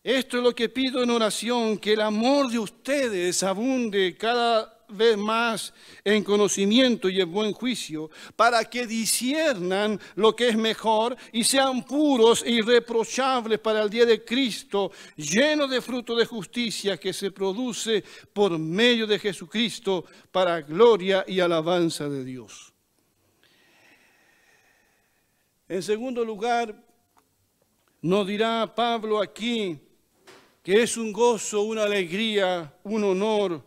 esto 0.02 0.38
es 0.38 0.42
lo 0.42 0.54
que 0.54 0.70
pido 0.70 1.02
en 1.02 1.10
oración, 1.10 1.76
que 1.76 1.92
el 1.92 2.00
amor 2.00 2.50
de 2.50 2.58
ustedes 2.58 3.42
abunde 3.42 4.16
cada 4.16 4.75
vez 4.88 5.16
más 5.16 5.72
en 6.04 6.22
conocimiento 6.22 7.08
y 7.08 7.20
en 7.20 7.30
buen 7.30 7.52
juicio, 7.52 8.10
para 8.34 8.64
que 8.64 8.86
disiernan 8.86 10.00
lo 10.14 10.34
que 10.34 10.48
es 10.48 10.56
mejor 10.56 11.16
y 11.32 11.44
sean 11.44 11.84
puros 11.84 12.42
e 12.42 12.50
irreprochables 12.50 13.58
para 13.58 13.82
el 13.82 13.90
día 13.90 14.06
de 14.06 14.24
Cristo, 14.24 14.92
lleno 15.16 15.66
de 15.66 15.80
fruto 15.80 16.14
de 16.16 16.26
justicia 16.26 16.96
que 16.96 17.12
se 17.12 17.30
produce 17.30 18.02
por 18.32 18.58
medio 18.58 19.06
de 19.06 19.18
Jesucristo 19.18 20.04
para 20.30 20.60
gloria 20.60 21.24
y 21.26 21.40
alabanza 21.40 22.08
de 22.08 22.24
Dios. 22.24 22.72
En 25.68 25.82
segundo 25.82 26.24
lugar, 26.24 26.74
nos 28.02 28.26
dirá 28.26 28.72
Pablo 28.72 29.20
aquí 29.20 29.80
que 30.62 30.82
es 30.82 30.96
un 30.96 31.12
gozo, 31.12 31.62
una 31.62 31.84
alegría, 31.84 32.74
un 32.82 33.04
honor 33.04 33.64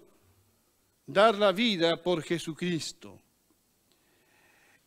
dar 1.12 1.36
la 1.36 1.52
vida 1.52 2.02
por 2.02 2.22
Jesucristo. 2.22 3.20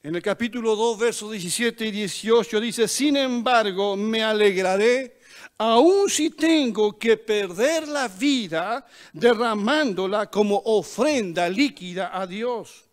En 0.02 0.14
el 0.14 0.22
capítulo 0.22 0.76
2, 0.76 0.98
versos 0.98 1.30
17 1.32 1.86
y 1.86 1.90
18 1.90 2.60
dice, 2.60 2.88
sin 2.88 3.16
embargo, 3.16 3.96
me 3.96 4.22
alegraré, 4.22 5.18
aun 5.58 6.08
si 6.08 6.30
tengo 6.30 6.98
que 6.98 7.16
perder 7.16 7.88
la 7.88 8.08
vida 8.08 8.86
derramándola 9.12 10.30
como 10.30 10.62
ofrenda 10.64 11.48
líquida 11.48 12.10
a 12.12 12.26
Dios. 12.26 12.84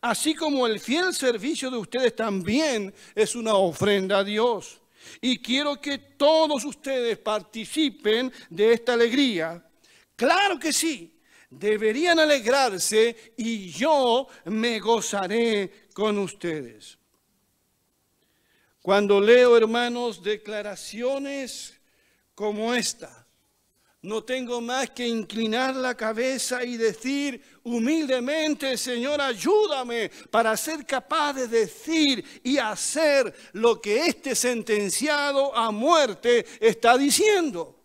Así 0.00 0.34
como 0.34 0.66
el 0.66 0.80
fiel 0.80 1.14
servicio 1.14 1.70
de 1.70 1.78
ustedes 1.78 2.16
también 2.16 2.94
es 3.14 3.34
una 3.34 3.54
ofrenda 3.54 4.18
a 4.18 4.24
Dios. 4.24 4.80
Y 5.20 5.38
quiero 5.38 5.80
que 5.80 5.98
todos 5.98 6.64
ustedes 6.64 7.18
participen 7.18 8.32
de 8.48 8.72
esta 8.72 8.94
alegría. 8.94 9.66
Claro 10.16 10.58
que 10.58 10.72
sí, 10.72 11.19
deberían 11.50 12.20
alegrarse 12.20 13.34
y 13.36 13.70
yo 13.70 14.28
me 14.44 14.78
gozaré 14.78 15.88
con 15.92 16.18
ustedes. 16.18 16.96
Cuando 18.80 19.20
leo, 19.20 19.56
hermanos, 19.56 20.22
declaraciones 20.22 21.78
como 22.34 22.72
esta, 22.72 23.26
no 24.02 24.24
tengo 24.24 24.62
más 24.62 24.88
que 24.90 25.06
inclinar 25.06 25.76
la 25.76 25.94
cabeza 25.94 26.64
y 26.64 26.78
decir 26.78 27.42
humildemente, 27.64 28.78
Señor, 28.78 29.20
ayúdame 29.20 30.10
para 30.30 30.56
ser 30.56 30.86
capaz 30.86 31.34
de 31.34 31.48
decir 31.48 32.24
y 32.42 32.56
hacer 32.56 33.34
lo 33.52 33.78
que 33.78 34.06
este 34.06 34.34
sentenciado 34.34 35.54
a 35.54 35.70
muerte 35.70 36.46
está 36.60 36.96
diciendo. 36.96 37.79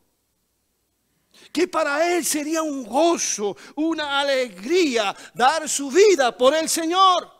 Que 1.51 1.67
para 1.67 2.15
él 2.15 2.25
sería 2.25 2.61
un 2.61 2.83
gozo, 2.83 3.55
una 3.75 4.19
alegría 4.19 5.15
dar 5.33 5.67
su 5.69 5.89
vida 5.89 6.35
por 6.37 6.53
el 6.55 6.67
Señor. 6.67 7.31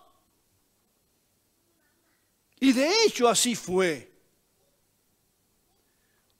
Y 2.59 2.71
de 2.71 3.03
hecho 3.03 3.27
así 3.27 3.55
fue. 3.55 4.11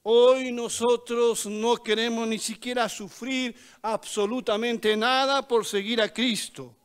Hoy 0.08 0.52
nosotros 0.52 1.48
no 1.48 1.78
queremos 1.78 2.28
ni 2.28 2.38
siquiera 2.38 2.88
sufrir 2.88 3.56
absolutamente 3.82 4.96
nada 4.96 5.48
por 5.48 5.66
seguir 5.66 6.00
a 6.00 6.14
Cristo. 6.14 6.76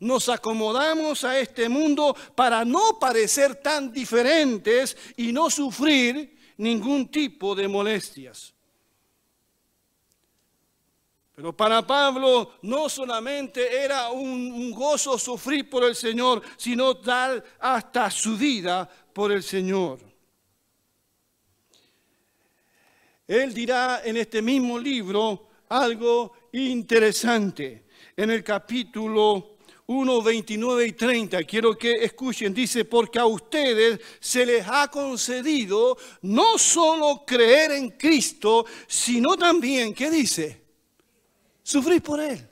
Nos 0.00 0.30
acomodamos 0.30 1.24
a 1.24 1.38
este 1.38 1.68
mundo 1.68 2.16
para 2.34 2.64
no 2.64 2.98
parecer 2.98 3.56
tan 3.56 3.92
diferentes 3.92 4.96
y 5.16 5.30
no 5.30 5.50
sufrir 5.50 6.38
ningún 6.56 7.08
tipo 7.10 7.54
de 7.54 7.68
molestias. 7.68 8.53
Pero 11.34 11.52
para 11.52 11.84
Pablo 11.84 12.52
no 12.62 12.88
solamente 12.88 13.82
era 13.82 14.10
un, 14.10 14.70
gozo 14.70 15.18
sufrir 15.18 15.68
por 15.68 15.82
el 15.82 15.96
Señor, 15.96 16.42
sino 16.56 16.94
dar 16.94 17.42
hasta 17.58 18.08
su 18.10 18.36
vida 18.36 18.88
por 19.12 19.32
el 19.32 19.42
Señor. 19.42 19.98
Él 23.26 23.52
dirá 23.52 24.02
en 24.04 24.16
este 24.18 24.40
mismo 24.42 24.78
libro 24.78 25.48
algo 25.70 26.34
interesante. 26.52 27.86
En 28.16 28.30
el 28.30 28.44
capítulo 28.44 29.56
1, 29.86 30.22
29 30.22 30.86
y 30.86 30.92
30, 30.92 31.42
quiero 31.42 31.76
que 31.76 32.04
escuchen, 32.04 32.54
dice, 32.54 32.84
porque 32.84 33.18
a 33.18 33.26
ustedes 33.26 34.00
se 34.20 34.46
les 34.46 34.64
ha 34.68 34.88
concedido 34.88 35.96
no 36.22 36.58
solo 36.58 37.24
creer 37.26 37.72
en 37.72 37.90
Cristo, 37.90 38.64
sino 38.86 39.36
también, 39.36 39.92
¿qué 39.92 40.10
dice? 40.10 40.63
Sufrir 41.74 42.00
por 42.00 42.20
Él. 42.20 42.48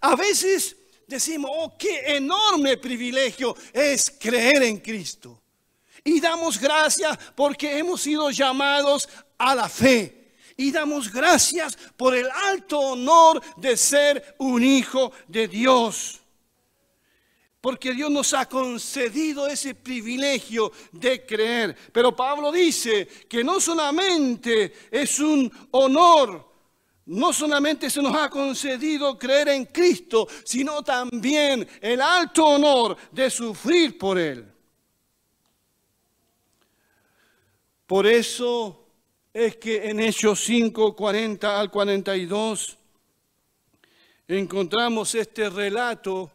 A 0.00 0.16
veces 0.16 0.76
decimos, 1.06 1.48
oh, 1.54 1.78
qué 1.78 2.16
enorme 2.16 2.76
privilegio 2.76 3.56
es 3.72 4.12
creer 4.18 4.64
en 4.64 4.78
Cristo. 4.78 5.40
Y 6.02 6.18
damos 6.18 6.58
gracias 6.58 7.16
porque 7.36 7.78
hemos 7.78 8.00
sido 8.00 8.32
llamados 8.32 9.08
a 9.38 9.54
la 9.54 9.68
fe. 9.68 10.32
Y 10.56 10.72
damos 10.72 11.12
gracias 11.12 11.78
por 11.96 12.16
el 12.16 12.28
alto 12.28 12.80
honor 12.80 13.40
de 13.58 13.76
ser 13.76 14.34
un 14.38 14.64
hijo 14.64 15.12
de 15.28 15.46
Dios. 15.46 16.20
Porque 17.60 17.92
Dios 17.92 18.10
nos 18.10 18.34
ha 18.34 18.48
concedido 18.48 19.46
ese 19.46 19.72
privilegio 19.72 20.72
de 20.90 21.24
creer. 21.24 21.76
Pero 21.92 22.16
Pablo 22.16 22.50
dice 22.50 23.06
que 23.28 23.44
no 23.44 23.60
solamente 23.60 24.88
es 24.90 25.20
un 25.20 25.48
honor, 25.70 26.53
no 27.06 27.32
solamente 27.32 27.90
se 27.90 28.00
nos 28.00 28.16
ha 28.16 28.30
concedido 28.30 29.18
creer 29.18 29.48
en 29.48 29.66
Cristo, 29.66 30.26
sino 30.44 30.82
también 30.82 31.66
el 31.80 32.00
alto 32.00 32.46
honor 32.46 32.96
de 33.12 33.30
sufrir 33.30 33.98
por 33.98 34.18
Él. 34.18 34.50
Por 37.86 38.06
eso 38.06 38.86
es 39.32 39.56
que 39.56 39.90
en 39.90 40.00
Hechos 40.00 40.40
5, 40.44 40.96
40 40.96 41.60
al 41.60 41.70
42 41.70 42.78
encontramos 44.26 45.14
este 45.14 45.50
relato. 45.50 46.30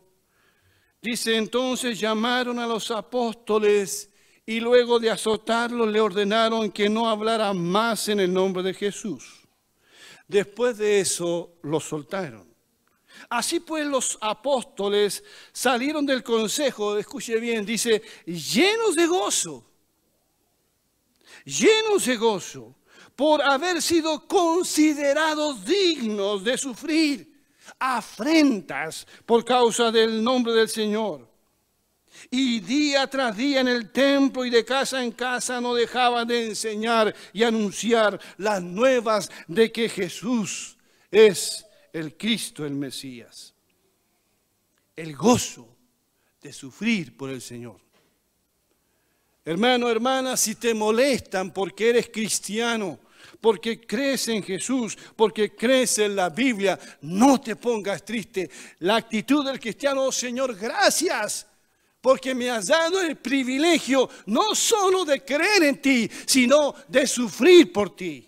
Dice 1.01 1.35
entonces 1.35 1.99
llamaron 1.99 2.59
a 2.59 2.67
los 2.67 2.91
apóstoles 2.91 4.11
y 4.45 4.59
luego 4.59 4.99
de 4.99 5.09
azotarlos 5.09 5.87
le 5.87 6.01
ordenaron 6.01 6.71
que 6.71 6.89
no 6.89 7.09
hablara 7.09 7.53
más 7.53 8.07
en 8.09 8.19
el 8.19 8.31
nombre 8.31 8.61
de 8.61 8.73
Jesús. 8.73 9.38
Después 10.29 10.77
de 10.77 10.99
eso 10.99 11.55
los 11.63 11.83
soltaron. 11.83 12.47
Así 13.29 13.59
pues 13.59 13.85
los 13.85 14.17
apóstoles 14.21 15.23
salieron 15.51 16.05
del 16.05 16.23
consejo, 16.23 16.97
escuche 16.97 17.37
bien, 17.39 17.65
dice, 17.65 18.01
llenos 18.25 18.95
de 18.95 19.07
gozo, 19.07 19.65
llenos 21.43 22.05
de 22.05 22.15
gozo, 22.15 22.75
por 23.15 23.41
haber 23.41 23.81
sido 23.81 24.27
considerados 24.27 25.65
dignos 25.65 26.43
de 26.43 26.57
sufrir 26.57 27.43
afrentas 27.79 29.05
por 29.25 29.43
causa 29.43 29.91
del 29.91 30.23
nombre 30.23 30.53
del 30.53 30.69
Señor. 30.69 31.28
Y 32.29 32.59
día 32.59 33.07
tras 33.07 33.35
día 33.35 33.61
en 33.61 33.67
el 33.67 33.91
templo 33.91 34.45
y 34.45 34.49
de 34.49 34.65
casa 34.65 35.03
en 35.03 35.11
casa 35.11 35.61
no 35.61 35.73
dejaban 35.73 36.27
de 36.27 36.47
enseñar 36.47 37.15
y 37.33 37.43
anunciar 37.43 38.19
las 38.37 38.61
nuevas 38.61 39.29
de 39.47 39.71
que 39.71 39.89
Jesús 39.89 40.77
es 41.11 41.65
el 41.93 42.15
Cristo, 42.17 42.65
el 42.65 42.73
Mesías. 42.73 43.53
El 44.95 45.15
gozo 45.15 45.67
de 46.41 46.53
sufrir 46.53 47.15
por 47.15 47.29
el 47.29 47.41
Señor. 47.41 47.79
Hermano, 49.45 49.89
hermana, 49.89 50.37
si 50.37 50.55
te 50.55 50.73
molestan 50.73 51.51
porque 51.51 51.89
eres 51.89 52.09
cristiano, 52.09 52.99
porque 53.41 53.79
crees 53.81 54.27
en 54.27 54.43
Jesús, 54.43 54.97
porque 55.15 55.55
crees 55.55 55.97
en 55.99 56.15
la 56.15 56.29
Biblia, 56.29 56.77
no 57.01 57.39
te 57.39 57.55
pongas 57.55 58.03
triste. 58.03 58.49
La 58.79 58.97
actitud 58.97 59.45
del 59.45 59.59
cristiano, 59.59 60.03
oh 60.03 60.11
Señor, 60.11 60.55
gracias, 60.55 61.47
porque 62.01 62.33
me 62.33 62.49
has 62.49 62.67
dado 62.67 63.01
el 63.01 63.17
privilegio 63.17 64.09
no 64.27 64.55
solo 64.55 65.05
de 65.05 65.23
creer 65.23 65.63
en 65.63 65.81
ti, 65.81 66.09
sino 66.25 66.73
de 66.87 67.05
sufrir 67.07 67.71
por 67.71 67.95
ti. 67.95 68.27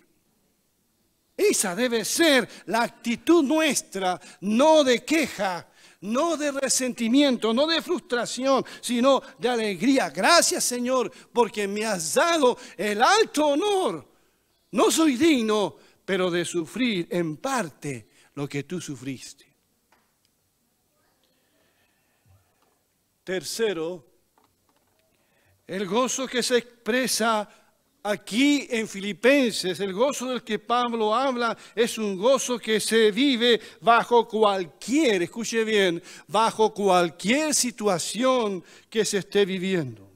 Esa 1.36 1.74
debe 1.74 2.04
ser 2.04 2.48
la 2.66 2.82
actitud 2.82 3.42
nuestra, 3.42 4.20
no 4.42 4.84
de 4.84 5.04
queja, 5.04 5.68
no 6.02 6.36
de 6.36 6.52
resentimiento, 6.52 7.54
no 7.54 7.66
de 7.66 7.80
frustración, 7.80 8.64
sino 8.80 9.22
de 9.38 9.48
alegría. 9.48 10.10
Gracias 10.10 10.64
Señor, 10.64 11.10
porque 11.32 11.66
me 11.66 11.84
has 11.84 12.14
dado 12.14 12.58
el 12.76 13.02
alto 13.02 13.46
honor 13.46 14.12
no 14.72 14.90
soy 14.90 15.16
digno, 15.16 15.76
pero 16.04 16.30
de 16.30 16.44
sufrir 16.44 17.06
en 17.10 17.36
parte 17.36 18.08
lo 18.34 18.48
que 18.48 18.64
tú 18.64 18.80
sufriste. 18.80 19.51
Tercero, 23.24 24.04
el 25.66 25.86
gozo 25.86 26.26
que 26.26 26.42
se 26.42 26.58
expresa 26.58 27.48
aquí 28.02 28.66
en 28.68 28.88
Filipenses, 28.88 29.78
el 29.80 29.92
gozo 29.92 30.26
del 30.26 30.42
que 30.42 30.58
Pablo 30.58 31.14
habla, 31.14 31.56
es 31.74 31.98
un 31.98 32.16
gozo 32.16 32.58
que 32.58 32.80
se 32.80 33.10
vive 33.12 33.60
bajo 33.80 34.26
cualquier, 34.26 35.22
escuche 35.22 35.64
bien, 35.64 36.02
bajo 36.26 36.74
cualquier 36.74 37.54
situación 37.54 38.64
que 38.90 39.04
se 39.04 39.18
esté 39.18 39.44
viviendo 39.44 40.11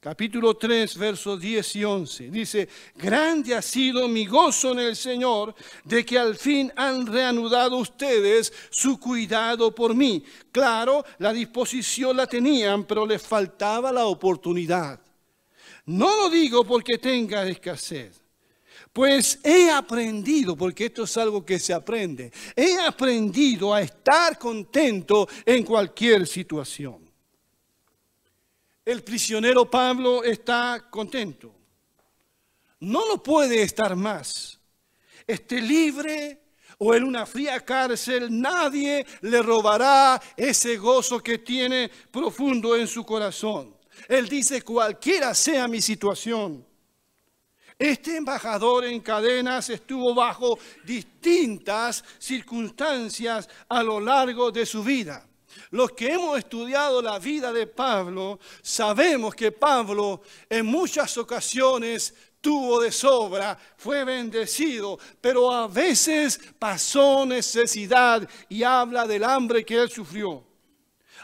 capítulo 0.00 0.56
3, 0.56 0.96
versos 0.96 1.40
10 1.40 1.76
y 1.76 1.84
11. 1.84 2.30
Dice, 2.30 2.68
grande 2.94 3.54
ha 3.54 3.62
sido 3.62 4.06
mi 4.08 4.26
gozo 4.26 4.72
en 4.72 4.80
el 4.80 4.96
Señor 4.96 5.54
de 5.84 6.04
que 6.04 6.18
al 6.18 6.36
fin 6.36 6.72
han 6.76 7.06
reanudado 7.06 7.76
ustedes 7.76 8.52
su 8.70 8.98
cuidado 8.98 9.74
por 9.74 9.94
mí. 9.94 10.22
Claro, 10.52 11.04
la 11.18 11.32
disposición 11.32 12.16
la 12.16 12.26
tenían, 12.26 12.84
pero 12.84 13.04
les 13.04 13.22
faltaba 13.22 13.90
la 13.92 14.06
oportunidad. 14.06 15.00
No 15.86 16.16
lo 16.16 16.30
digo 16.30 16.64
porque 16.64 16.98
tenga 16.98 17.46
escasez. 17.48 18.22
Pues 18.92 19.38
he 19.42 19.70
aprendido, 19.70 20.56
porque 20.56 20.86
esto 20.86 21.04
es 21.04 21.16
algo 21.16 21.44
que 21.44 21.58
se 21.58 21.72
aprende, 21.72 22.32
he 22.56 22.78
aprendido 22.80 23.72
a 23.74 23.82
estar 23.82 24.38
contento 24.38 25.28
en 25.44 25.62
cualquier 25.62 26.26
situación. 26.26 27.07
El 28.88 29.04
prisionero 29.04 29.70
Pablo 29.70 30.24
está 30.24 30.86
contento. 30.88 31.54
No 32.80 33.06
lo 33.06 33.22
puede 33.22 33.60
estar 33.60 33.94
más. 33.94 34.58
Esté 35.26 35.60
libre 35.60 36.40
o 36.78 36.94
en 36.94 37.04
una 37.04 37.26
fría 37.26 37.60
cárcel, 37.60 38.28
nadie 38.40 39.04
le 39.20 39.42
robará 39.42 40.18
ese 40.34 40.78
gozo 40.78 41.22
que 41.22 41.36
tiene 41.36 41.90
profundo 42.10 42.74
en 42.74 42.88
su 42.88 43.04
corazón. 43.04 43.76
Él 44.08 44.26
dice, 44.26 44.62
cualquiera 44.62 45.34
sea 45.34 45.68
mi 45.68 45.82
situación. 45.82 46.66
Este 47.78 48.16
embajador 48.16 48.86
en 48.86 49.00
cadenas 49.00 49.68
estuvo 49.68 50.14
bajo 50.14 50.58
distintas 50.86 52.02
circunstancias 52.18 53.50
a 53.68 53.82
lo 53.82 54.00
largo 54.00 54.50
de 54.50 54.64
su 54.64 54.82
vida. 54.82 55.28
Los 55.70 55.92
que 55.92 56.12
hemos 56.12 56.38
estudiado 56.38 57.02
la 57.02 57.18
vida 57.18 57.52
de 57.52 57.66
Pablo, 57.66 58.38
sabemos 58.62 59.34
que 59.34 59.52
Pablo 59.52 60.22
en 60.48 60.66
muchas 60.66 61.16
ocasiones 61.18 62.14
tuvo 62.40 62.80
de 62.80 62.92
sobra, 62.92 63.58
fue 63.76 64.04
bendecido, 64.04 64.98
pero 65.20 65.52
a 65.52 65.66
veces 65.66 66.40
pasó 66.58 67.26
necesidad 67.26 68.28
y 68.48 68.62
habla 68.62 69.06
del 69.06 69.24
hambre 69.24 69.64
que 69.64 69.76
él 69.76 69.90
sufrió. 69.90 70.44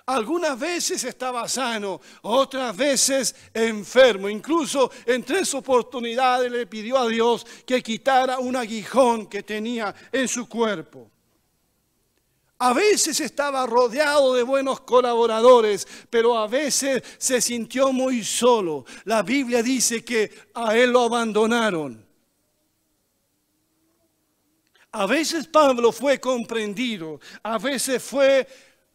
Algunas 0.06 0.58
veces 0.58 1.02
estaba 1.04 1.48
sano, 1.48 2.00
otras 2.22 2.76
veces 2.76 3.34
enfermo. 3.54 4.28
Incluso 4.28 4.90
en 5.06 5.22
tres 5.22 5.54
oportunidades 5.54 6.52
le 6.52 6.66
pidió 6.66 6.98
a 6.98 7.08
Dios 7.08 7.46
que 7.64 7.82
quitara 7.82 8.38
un 8.38 8.54
aguijón 8.54 9.26
que 9.26 9.42
tenía 9.42 9.94
en 10.12 10.28
su 10.28 10.46
cuerpo. 10.46 11.10
A 12.58 12.72
veces 12.72 13.20
estaba 13.20 13.66
rodeado 13.66 14.34
de 14.34 14.42
buenos 14.42 14.80
colaboradores, 14.80 15.86
pero 16.08 16.38
a 16.38 16.46
veces 16.46 17.02
se 17.18 17.40
sintió 17.40 17.92
muy 17.92 18.22
solo. 18.22 18.84
La 19.04 19.22
Biblia 19.22 19.62
dice 19.62 20.04
que 20.04 20.30
a 20.54 20.76
él 20.76 20.92
lo 20.92 21.02
abandonaron. 21.02 22.04
A 24.92 25.06
veces 25.06 25.48
Pablo 25.48 25.90
fue 25.90 26.20
comprendido, 26.20 27.18
a 27.42 27.58
veces 27.58 28.00
fue 28.00 28.46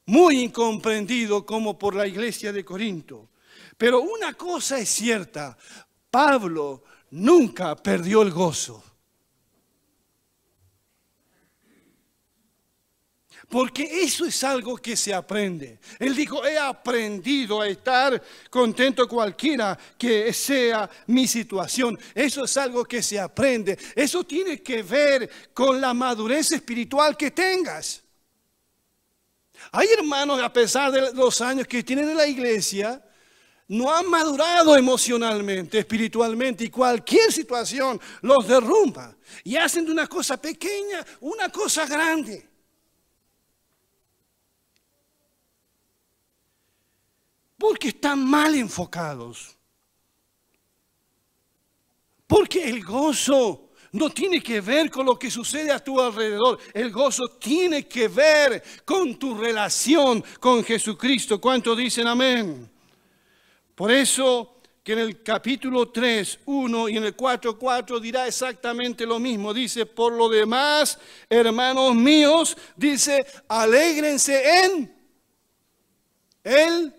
muy 0.06 0.43
incomprendido 0.43 1.45
como 1.45 1.78
por 1.78 1.93
la 1.93 2.08
iglesia 2.08 2.54
de 2.54 2.63
Corinto. 2.63 3.30
Pero 3.78 4.02
una 4.02 4.34
cosa 4.34 4.80
es 4.80 4.88
cierta, 4.88 5.58
Pablo 6.10 6.84
nunca 7.12 7.76
perdió 7.76 8.22
el 8.22 8.32
gozo. 8.32 8.84
Porque 13.50 14.04
eso 14.04 14.26
es 14.26 14.44
algo 14.44 14.78
que 14.78 14.96
se 14.96 15.12
aprende. 15.12 15.80
Él 15.98 16.16
dijo, 16.16 16.46
he 16.46 16.58
aprendido 16.58 17.62
a 17.62 17.68
estar 17.68 18.22
contento 18.48 19.08
cualquiera 19.08 19.78
que 19.98 20.32
sea 20.32 20.88
mi 21.08 21.28
situación. 21.28 21.98
Eso 22.14 22.44
es 22.44 22.58
algo 22.58 22.86
que 22.86 23.02
se 23.02 23.20
aprende. 23.20 23.76
Eso 23.96 24.24
tiene 24.24 24.62
que 24.62 24.84
ver 24.84 25.30
con 25.52 25.82
la 25.82 25.96
madurez 25.96 26.52
espiritual 26.52 27.18
que 27.18 27.32
tengas. 27.32 28.04
Hay 29.72 29.88
hermanos, 29.98 30.40
a 30.42 30.54
pesar 30.54 30.92
de 30.92 31.12
los 31.14 31.42
años 31.42 31.68
que 31.68 31.84
tienen 31.84 32.08
en 32.10 32.18
la 32.18 32.28
iglesia, 32.28 33.04
no 33.68 33.92
han 33.92 34.08
madurado 34.08 34.76
emocionalmente, 34.78 35.80
espiritualmente, 35.80 36.66
y 36.66 36.70
cualquier 36.70 37.32
situación 37.32 38.00
los 38.22 38.48
derrumba. 38.48 39.16
Y 39.44 39.56
hacen 39.56 39.86
de 39.86 39.92
una 39.92 40.06
cosa 40.06 40.38
pequeña 40.38 41.04
una 41.22 41.50
cosa 41.50 41.88
grande. 41.88 42.49
Porque 47.60 47.89
están 47.89 48.26
mal 48.26 48.56
enfocados. 48.56 49.58
Porque 52.26 52.69
el 52.69 52.84
gozo 52.84 53.72
no 53.91 54.10
tiene 54.10 54.41
que 54.41 54.62
ver 54.62 54.89
con 54.89 55.06
lo 55.06 55.19
que 55.19 55.30
sucede 55.30 55.72
a 55.72 55.84
tu 55.84 56.00
alrededor. 56.00 56.60
El 56.74 56.91
gozo 56.91 57.28
tiene 57.32 57.86
que 57.88 58.08
ver 58.08 58.63
con 58.86 59.19
tu 59.19 59.36
relación 59.36 60.24
con 60.39 60.63
Jesucristo. 60.63 61.41
¿Cuánto 61.41 61.76
dicen 61.76 62.08
amén? 62.08 62.69
Por 63.76 63.91
eso 63.91 64.56
que 64.84 64.93
en 64.93 65.00
el 65.00 65.22
capítulo 65.22 65.89
3, 65.89 66.39
1 66.45 66.89
y 66.89 66.98
en 66.98 67.04
el 67.04 67.15
4, 67.15 67.60
4 67.60 68.00
dirá 68.00 68.28
exactamente 68.28 69.06
lo 69.06 69.19
mismo. 69.19 69.54
Dice, 69.54 69.86
por 69.86 70.13
lo 70.13 70.30
demás, 70.30 70.98
hermanos 71.30 71.93
míos, 71.95 72.56
dice, 72.76 73.26
alégrense 73.48 74.63
en 74.63 74.95
el 76.43 76.99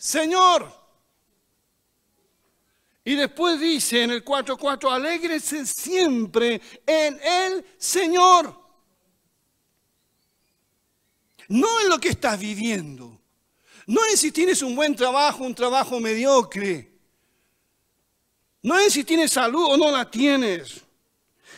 Señor. 0.00 0.74
Y 3.04 3.16
después 3.16 3.60
dice 3.60 4.02
en 4.02 4.12
el 4.12 4.24
4.4, 4.24 4.90
alégrese 4.90 5.66
siempre 5.66 6.60
en 6.86 7.20
el 7.22 7.66
Señor. 7.76 8.58
No 11.48 11.80
en 11.82 11.88
lo 11.90 11.98
que 11.98 12.08
estás 12.08 12.40
viviendo. 12.40 13.20
No 13.86 14.00
en 14.06 14.16
si 14.16 14.32
tienes 14.32 14.62
un 14.62 14.74
buen 14.74 14.96
trabajo, 14.96 15.44
un 15.44 15.54
trabajo 15.54 16.00
mediocre. 16.00 16.90
No 18.62 18.78
en 18.78 18.90
si 18.90 19.04
tienes 19.04 19.32
salud 19.32 19.66
o 19.66 19.76
no 19.76 19.90
la 19.90 20.10
tienes. 20.10 20.80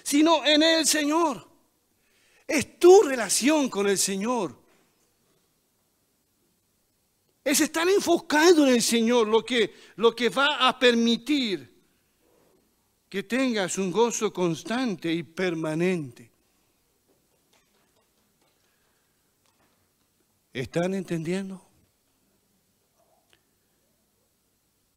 Sino 0.02 0.44
en 0.44 0.64
el 0.64 0.84
Señor. 0.84 1.48
Es 2.48 2.80
tu 2.80 3.02
relación 3.02 3.68
con 3.68 3.86
el 3.86 3.98
Señor. 3.98 4.61
Es 7.44 7.60
estar 7.60 7.88
enfocado 7.88 8.66
en 8.66 8.74
el 8.74 8.82
Señor 8.82 9.26
lo 9.26 9.44
que, 9.44 9.74
lo 9.96 10.14
que 10.14 10.28
va 10.28 10.68
a 10.68 10.78
permitir 10.78 11.72
que 13.08 13.24
tengas 13.24 13.76
un 13.78 13.90
gozo 13.90 14.32
constante 14.32 15.12
y 15.12 15.22
permanente. 15.22 16.30
¿Están 20.52 20.94
entendiendo? 20.94 21.62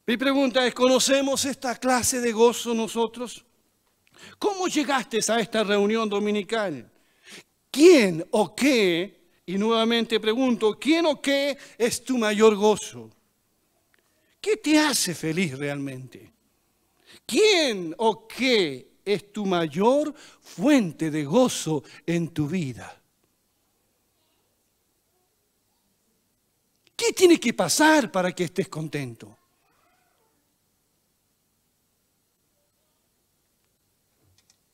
Mi 0.06 0.18
pregunta 0.18 0.66
es, 0.68 0.74
¿conocemos 0.74 1.44
esta 1.46 1.76
clase 1.78 2.22
de 2.22 2.32
gozo 2.32 2.74
nosotros? 2.74 3.44
¿Cómo 4.38 4.68
llegaste 4.68 5.20
a 5.28 5.40
esta 5.40 5.64
reunión 5.64 6.08
dominical? 6.08 6.92
¿Quién 7.72 8.26
o 8.32 8.56
qué 8.56 9.25
y 9.46 9.58
nuevamente 9.58 10.20
pregunto, 10.20 10.78
¿quién 10.80 11.06
o 11.06 11.22
qué 11.22 11.58
es 11.78 12.04
tu 12.04 12.18
mayor 12.18 12.56
gozo? 12.56 13.12
¿Qué 14.42 14.58
te 14.58 14.80
hace 14.80 15.14
feliz 15.14 15.58
realmente? 15.58 16.34
¿Quién 17.26 17.94
o 17.98 18.28
qué 18.28 19.00
es 19.04 19.32
tu 19.32 19.46
mayor 19.46 20.14
fuente 20.42 21.12
de 21.12 21.24
gozo 21.26 21.84
en 22.06 22.30
tu 22.30 22.48
vida? 22.48 23.02
¿Qué 26.96 27.12
tiene 27.14 27.40
que 27.40 27.54
pasar 27.54 28.12
para 28.12 28.32
que 28.34 28.46
estés 28.46 28.68
contento? 28.68 29.38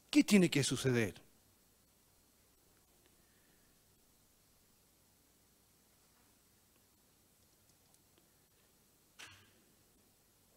¿Qué 0.10 0.24
tiene 0.24 0.50
que 0.50 0.64
suceder? 0.64 1.21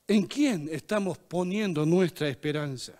¿En 0.06 0.26
quién 0.26 0.68
estamos 0.70 1.16
poniendo 1.18 1.86
nuestra 1.86 2.28
esperanza? 2.28 2.92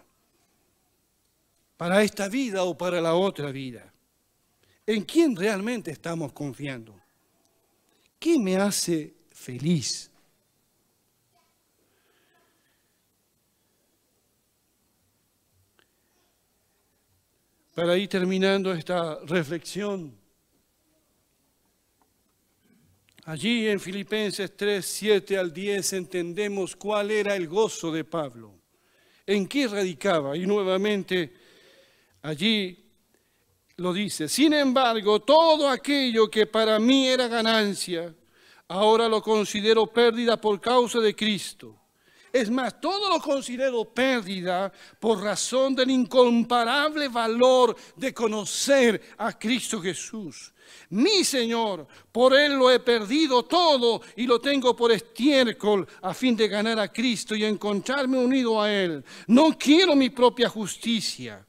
¿Para 1.76 2.02
esta 2.02 2.28
vida 2.28 2.64
o 2.64 2.76
para 2.76 3.00
la 3.00 3.14
otra 3.14 3.50
vida? 3.50 3.92
¿En 4.86 5.02
quién 5.02 5.36
realmente 5.36 5.90
estamos 5.90 6.32
confiando? 6.32 6.98
¿Qué 8.18 8.38
me 8.38 8.56
hace 8.56 9.14
feliz? 9.30 10.10
Para 17.74 17.98
ir 17.98 18.08
terminando 18.08 18.72
esta 18.72 19.18
reflexión, 19.24 20.16
Allí 23.26 23.66
en 23.68 23.80
Filipenses 23.80 24.54
3, 24.54 24.84
7 24.84 25.38
al 25.38 25.50
10 25.50 25.94
entendemos 25.94 26.76
cuál 26.76 27.10
era 27.10 27.34
el 27.34 27.48
gozo 27.48 27.90
de 27.90 28.04
Pablo, 28.04 28.54
en 29.26 29.46
qué 29.46 29.66
radicaba. 29.66 30.36
Y 30.36 30.44
nuevamente 30.44 31.32
allí 32.20 32.84
lo 33.76 33.94
dice, 33.94 34.28
sin 34.28 34.52
embargo, 34.52 35.20
todo 35.20 35.70
aquello 35.70 36.28
que 36.28 36.46
para 36.46 36.78
mí 36.78 37.08
era 37.08 37.26
ganancia, 37.26 38.14
ahora 38.68 39.08
lo 39.08 39.22
considero 39.22 39.86
pérdida 39.86 40.38
por 40.38 40.60
causa 40.60 41.00
de 41.00 41.16
Cristo. 41.16 41.80
Es 42.30 42.50
más, 42.50 42.78
todo 42.78 43.08
lo 43.08 43.20
considero 43.20 43.86
pérdida 43.86 44.70
por 45.00 45.22
razón 45.22 45.74
del 45.74 45.90
incomparable 45.90 47.08
valor 47.08 47.74
de 47.96 48.12
conocer 48.12 49.00
a 49.16 49.38
Cristo 49.38 49.80
Jesús 49.80 50.53
mi 50.90 51.24
Señor, 51.24 51.86
por 52.12 52.34
Él 52.34 52.54
lo 52.54 52.70
he 52.70 52.80
perdido 52.80 53.44
todo 53.44 54.00
y 54.16 54.26
lo 54.26 54.40
tengo 54.40 54.76
por 54.76 54.92
estiércol 54.92 55.86
a 56.02 56.14
fin 56.14 56.36
de 56.36 56.48
ganar 56.48 56.78
a 56.78 56.92
Cristo 56.92 57.34
y 57.34 57.44
encontrarme 57.44 58.18
unido 58.18 58.60
a 58.60 58.72
Él. 58.72 59.04
No 59.26 59.56
quiero 59.58 59.96
mi 59.96 60.10
propia 60.10 60.48
justicia 60.48 61.46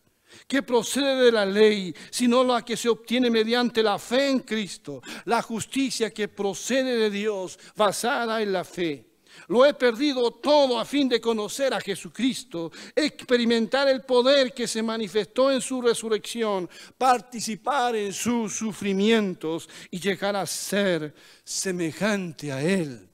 que 0.48 0.64
procede 0.64 1.26
de 1.26 1.32
la 1.32 1.46
ley, 1.46 1.94
sino 2.10 2.44
la 2.44 2.64
que 2.64 2.78
se 2.78 2.90
obtiene 2.90 3.30
mediante 3.30 3.82
la 3.82 3.98
fe 3.98 4.30
en 4.30 4.40
Cristo, 4.40 5.02
la 5.26 5.42
justicia 5.42 6.12
que 6.12 6.28
procede 6.28 6.98
de 6.98 7.10
Dios, 7.10 7.58
basada 7.76 8.42
en 8.42 8.52
la 8.52 8.64
fe. 8.64 9.15
Lo 9.48 9.66
he 9.66 9.74
perdido 9.74 10.32
todo 10.32 10.80
a 10.80 10.86
fin 10.86 11.08
de 11.08 11.22
conocer 11.22 11.74
a 11.74 11.82
Jesucristo, 11.82 12.72
experimentar 12.96 13.88
el 13.88 14.02
poder 14.02 14.54
que 14.54 14.68
se 14.68 14.82
manifestó 14.82 15.52
en 15.52 15.62
su 15.62 15.82
resurrección, 15.82 16.70
participar 16.98 17.96
en 17.96 18.12
sus 18.12 18.56
sufrimientos 18.56 19.70
y 19.92 20.00
llegar 20.00 20.36
a 20.36 20.46
ser 20.46 21.14
semejante 21.44 22.52
a 22.52 22.62
Él 22.62 23.08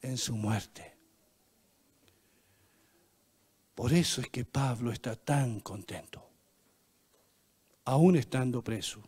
en 0.00 0.18
su 0.18 0.34
muerte. 0.34 0.92
Por 3.74 3.92
eso 3.92 4.20
es 4.20 4.28
que 4.28 4.44
Pablo 4.44 4.92
está 4.92 5.16
tan 5.16 5.60
contento, 5.60 6.28
aún 7.84 8.16
estando 8.16 8.62
preso. 8.62 9.02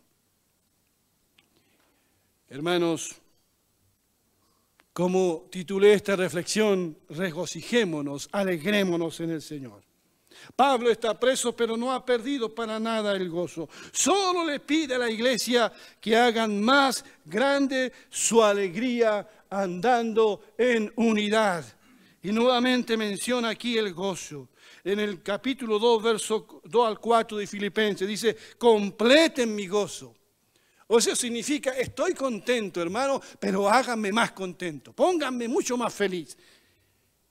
Hermanos, 2.49 3.21
como 4.95 5.49
titulé 5.51 5.91
esta 5.91 6.15
reflexión, 6.15 6.97
regocijémonos, 7.09 8.29
alegrémonos 8.31 9.19
en 9.19 9.31
el 9.31 9.41
Señor. 9.41 9.83
Pablo 10.55 10.89
está 10.89 11.19
preso, 11.19 11.53
pero 11.53 11.75
no 11.75 11.91
ha 11.91 12.05
perdido 12.05 12.55
para 12.55 12.79
nada 12.79 13.11
el 13.11 13.29
gozo. 13.29 13.67
Solo 13.91 14.45
le 14.45 14.61
pide 14.61 14.95
a 14.95 14.99
la 14.99 15.11
iglesia 15.11 15.69
que 15.99 16.15
hagan 16.15 16.61
más 16.61 17.03
grande 17.25 17.91
su 18.09 18.41
alegría 18.41 19.27
andando 19.49 20.53
en 20.57 20.89
unidad. 20.95 21.65
Y 22.23 22.31
nuevamente 22.31 22.95
menciona 22.95 23.49
aquí 23.49 23.77
el 23.77 23.93
gozo. 23.93 24.47
En 24.81 25.01
el 25.01 25.21
capítulo 25.21 25.77
2, 25.77 26.03
verso 26.03 26.61
2 26.63 26.87
al 26.87 27.01
4 27.01 27.37
de 27.39 27.47
Filipenses, 27.47 28.07
dice, 28.07 28.37
completen 28.57 29.53
mi 29.53 29.67
gozo. 29.67 30.15
O 30.87 31.01
sea, 31.01 31.15
significa, 31.15 31.71
estoy 31.71 32.13
contento, 32.13 32.81
hermano, 32.81 33.21
pero 33.39 33.69
háganme 33.69 34.11
más 34.11 34.31
contento, 34.31 34.93
pónganme 34.93 35.47
mucho 35.47 35.77
más 35.77 35.93
feliz. 35.93 36.37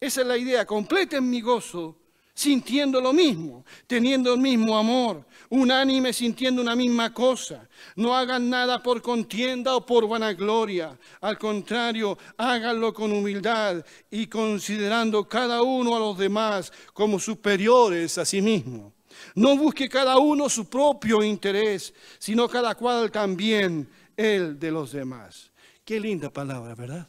Esa 0.00 0.20
es 0.22 0.26
la 0.26 0.36
idea, 0.36 0.66
completen 0.66 1.28
mi 1.28 1.40
gozo 1.40 1.98
sintiendo 2.34 3.00
lo 3.00 3.12
mismo, 3.12 3.64
teniendo 3.86 4.34
el 4.34 4.40
mismo 4.40 4.76
amor, 4.76 5.24
unánime 5.50 6.12
sintiendo 6.12 6.60
una 6.60 6.74
misma 6.74 7.14
cosa. 7.14 7.68
No 7.94 8.14
hagan 8.14 8.50
nada 8.50 8.82
por 8.82 9.00
contienda 9.00 9.76
o 9.76 9.86
por 9.86 10.08
vanagloria. 10.08 10.98
Al 11.20 11.38
contrario, 11.38 12.18
háganlo 12.36 12.92
con 12.92 13.12
humildad 13.12 13.84
y 14.10 14.26
considerando 14.26 15.28
cada 15.28 15.62
uno 15.62 15.94
a 15.94 16.00
los 16.00 16.18
demás 16.18 16.72
como 16.92 17.20
superiores 17.20 18.18
a 18.18 18.24
sí 18.24 18.42
mismo. 18.42 18.92
No 19.34 19.56
busque 19.56 19.88
cada 19.88 20.18
uno 20.18 20.48
su 20.48 20.68
propio 20.68 21.22
interés, 21.22 21.92
sino 22.18 22.48
cada 22.48 22.74
cual 22.74 23.10
también 23.10 23.88
el 24.16 24.58
de 24.58 24.70
los 24.70 24.92
demás. 24.92 25.50
Qué 25.84 26.00
linda 26.00 26.30
palabra, 26.30 26.74
¿verdad? 26.74 27.08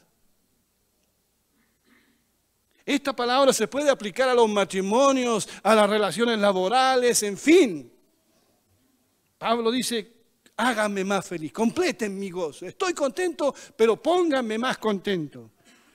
Esta 2.86 3.16
palabra 3.16 3.52
se 3.52 3.68
puede 3.68 3.90
aplicar 3.90 4.30
a 4.30 4.36
los 4.36 4.48
matrimonios, 4.48 5.50
a 5.64 5.74
las 5.74 5.90
relaciones 5.90 6.38
laborales, 6.38 7.24
en 7.24 7.38
fin. 7.38 7.92
Pablo 9.40 9.72
dice, 9.72 10.14
háganme 10.58 11.04
más 11.04 11.26
feliz, 11.26 11.52
completen 11.52 12.18
mi 12.18 12.30
gozo. 12.30 12.66
Estoy 12.66 12.94
contento, 12.94 13.54
pero 13.76 14.02
pónganme 14.02 14.58
más 14.60 14.78
contento. 14.78 15.52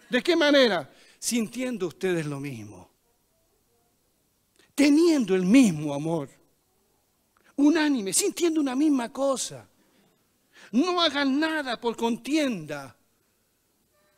¿De 0.09 0.21
qué 0.23 0.35
manera? 0.35 0.91
Sintiendo 1.19 1.87
ustedes 1.87 2.27
lo 2.27 2.41
mismo. 2.41 2.90
Teniendo 4.81 5.35
el 5.35 5.45
mismo 5.45 5.93
amor. 5.93 6.31
Unánime, 7.57 8.15
sintiendo 8.15 8.63
una 8.63 8.75
misma 8.75 9.13
cosa. 9.13 9.69
No 10.73 11.03
hagan 11.03 11.39
nada 11.39 11.79
por 11.79 11.95
contienda 11.97 12.97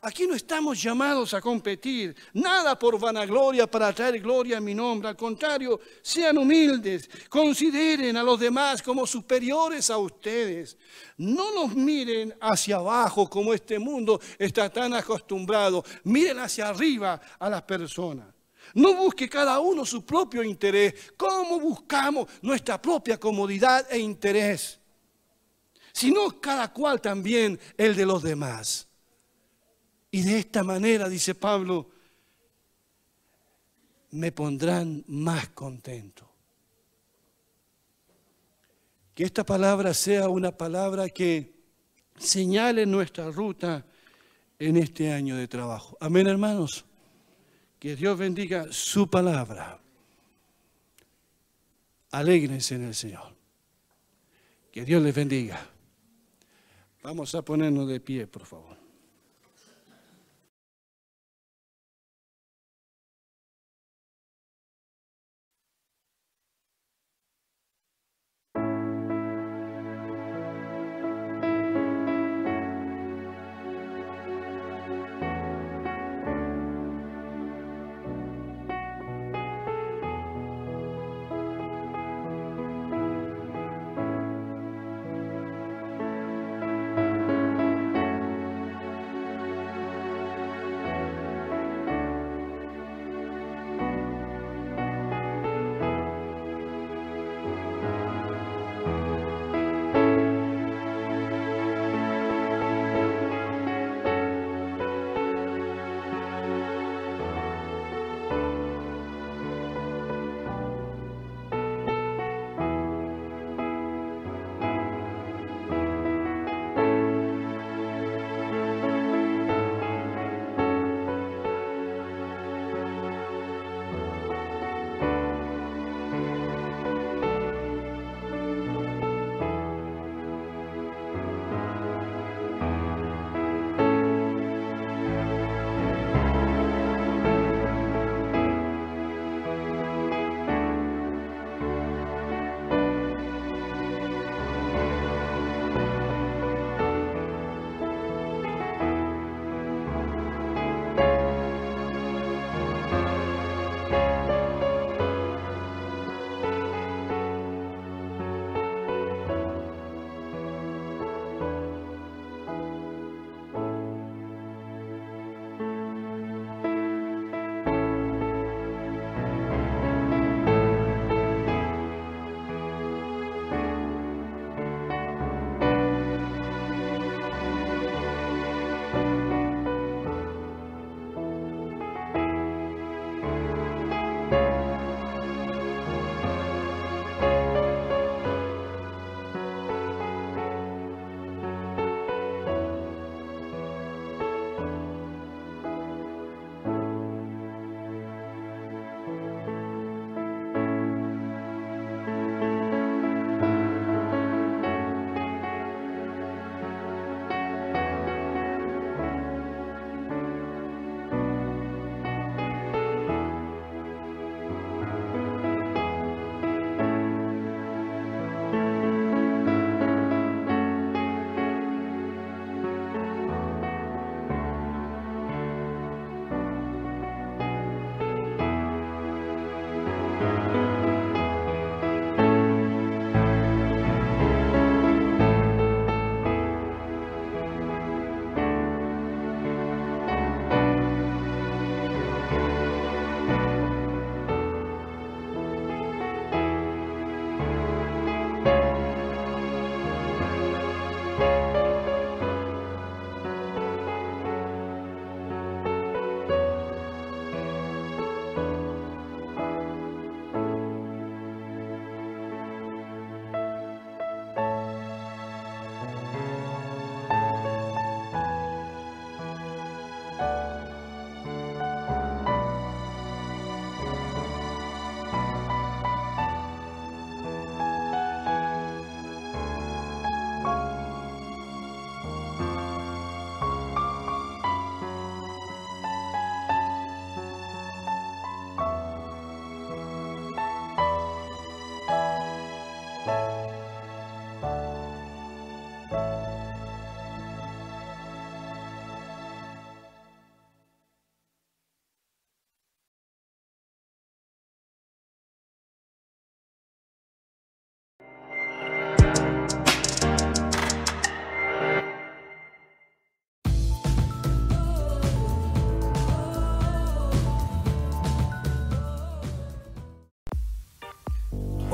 Aquí 0.05 0.27
no 0.27 0.35
estamos 0.35 0.83
llamados 0.83 1.33
a 1.33 1.39
competir, 1.39 2.13
nada 2.33 2.77
por 2.77 2.99
vanagloria 2.99 3.67
para 3.67 3.93
traer 3.93 4.19
gloria 4.19 4.57
a 4.57 4.61
mi 4.61 4.75
nombre. 4.75 5.07
Al 5.07 5.15
contrario, 5.15 5.79
sean 6.01 6.37
humildes, 6.37 7.09
consideren 7.29 8.17
a 8.17 8.23
los 8.23 8.37
demás 8.37 8.81
como 8.81 9.07
superiores 9.07 9.89
a 9.89 9.97
ustedes. 9.97 10.77
No 11.15 11.53
nos 11.53 11.73
miren 11.73 12.35
hacia 12.41 12.75
abajo 12.75 13.29
como 13.29 13.53
este 13.53 13.79
mundo 13.79 14.19
está 14.37 14.69
tan 14.69 14.93
acostumbrado. 14.93 15.85
Miren 16.03 16.39
hacia 16.39 16.67
arriba 16.67 17.21
a 17.39 17.49
las 17.49 17.61
personas. 17.61 18.32
No 18.73 18.95
busque 18.95 19.29
cada 19.29 19.59
uno 19.59 19.85
su 19.85 20.05
propio 20.05 20.43
interés. 20.43 21.11
¿Cómo 21.15 21.59
buscamos 21.59 22.27
nuestra 22.41 22.81
propia 22.81 23.19
comodidad 23.19 23.85
e 23.91 23.99
interés? 23.99 24.79
Sino 25.91 26.41
cada 26.41 26.71
cual 26.73 26.99
también 27.01 27.59
el 27.77 27.95
de 27.95 28.05
los 28.05 28.23
demás. 28.23 28.87
Y 30.09 30.21
de 30.21 30.39
esta 30.39 30.63
manera, 30.63 31.07
dice 31.09 31.35
Pablo, 31.35 31.89
me 34.11 34.31
pondrán 34.31 35.03
más 35.07 35.49
contento. 35.49 36.29
Que 39.13 39.23
esta 39.23 39.43
palabra 39.43 39.93
sea 39.93 40.29
una 40.29 40.51
palabra 40.51 41.09
que 41.09 41.53
señale 42.17 42.85
nuestra 42.85 43.29
ruta 43.29 43.85
en 44.57 44.77
este 44.77 45.11
año 45.11 45.35
de 45.35 45.47
trabajo. 45.47 45.97
Amén, 45.99 46.27
hermanos. 46.27 46.85
Que 47.83 47.97
Dios 47.97 48.17
bendiga 48.17 48.67
su 48.71 49.09
palabra. 49.09 49.77
Alégrense 52.11 52.75
en 52.75 52.85
el 52.85 52.95
Señor. 52.95 53.35
Que 54.71 54.85
Dios 54.85 55.03
les 55.03 55.13
bendiga. 55.13 55.59
Vamos 57.01 57.35
a 57.35 57.41
ponernos 57.41 57.89
de 57.89 57.99
pie, 57.99 58.25
por 58.25 58.45
favor. 58.45 58.77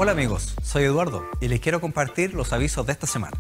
Hola 0.01 0.13
amigos, 0.13 0.55
soy 0.63 0.85
Eduardo 0.85 1.25
y 1.41 1.49
les 1.49 1.59
quiero 1.59 1.81
compartir 1.81 2.33
los 2.33 2.53
avisos 2.53 2.85
de 2.85 2.93
esta 2.93 3.05
semana. 3.05 3.38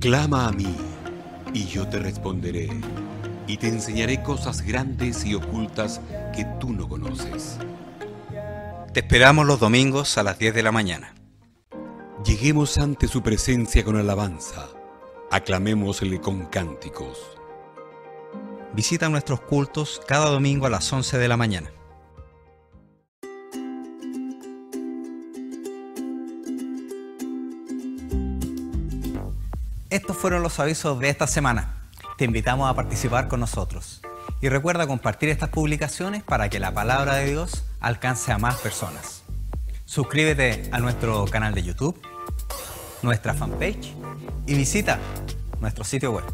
Clama 0.00 0.48
a 0.48 0.52
mí, 0.52 0.76
y 1.54 1.64
yo 1.64 1.88
te 1.88 1.98
responderé, 1.98 2.68
y 3.46 3.56
te 3.56 3.68
enseñaré 3.68 4.22
cosas 4.22 4.60
grandes 4.60 5.24
y 5.24 5.34
ocultas 5.34 6.02
que 6.34 6.44
tú 6.60 6.74
no 6.74 6.86
conoces. 6.86 7.56
Te 8.92 9.00
esperamos 9.00 9.46
los 9.46 9.58
domingos 9.58 10.18
a 10.18 10.24
las 10.24 10.38
10 10.38 10.52
de 10.54 10.62
la 10.62 10.72
mañana. 10.72 11.14
Lleguemos 12.22 12.76
ante 12.76 13.08
su 13.08 13.22
presencia 13.22 13.82
con 13.82 13.96
alabanza, 13.96 14.68
aclamémosle 15.30 16.20
con 16.20 16.44
cánticos. 16.44 17.35
Visita 18.76 19.08
nuestros 19.08 19.40
cultos 19.40 20.02
cada 20.06 20.26
domingo 20.26 20.66
a 20.66 20.68
las 20.68 20.92
11 20.92 21.16
de 21.16 21.28
la 21.28 21.38
mañana. 21.38 21.70
Estos 29.88 30.14
fueron 30.18 30.42
los 30.42 30.60
avisos 30.60 30.98
de 30.98 31.08
esta 31.08 31.26
semana. 31.26 31.88
Te 32.18 32.26
invitamos 32.26 32.68
a 32.68 32.74
participar 32.74 33.28
con 33.28 33.40
nosotros. 33.40 34.02
Y 34.42 34.50
recuerda 34.50 34.86
compartir 34.86 35.30
estas 35.30 35.48
publicaciones 35.48 36.22
para 36.22 36.50
que 36.50 36.60
la 36.60 36.74
palabra 36.74 37.14
de 37.14 37.30
Dios 37.30 37.64
alcance 37.80 38.30
a 38.30 38.36
más 38.36 38.56
personas. 38.56 39.22
Suscríbete 39.86 40.68
a 40.70 40.80
nuestro 40.80 41.24
canal 41.24 41.54
de 41.54 41.62
YouTube, 41.62 41.98
nuestra 43.00 43.32
fanpage 43.32 43.94
y 44.46 44.52
visita 44.52 44.98
nuestro 45.62 45.82
sitio 45.82 46.12
web. 46.12 46.24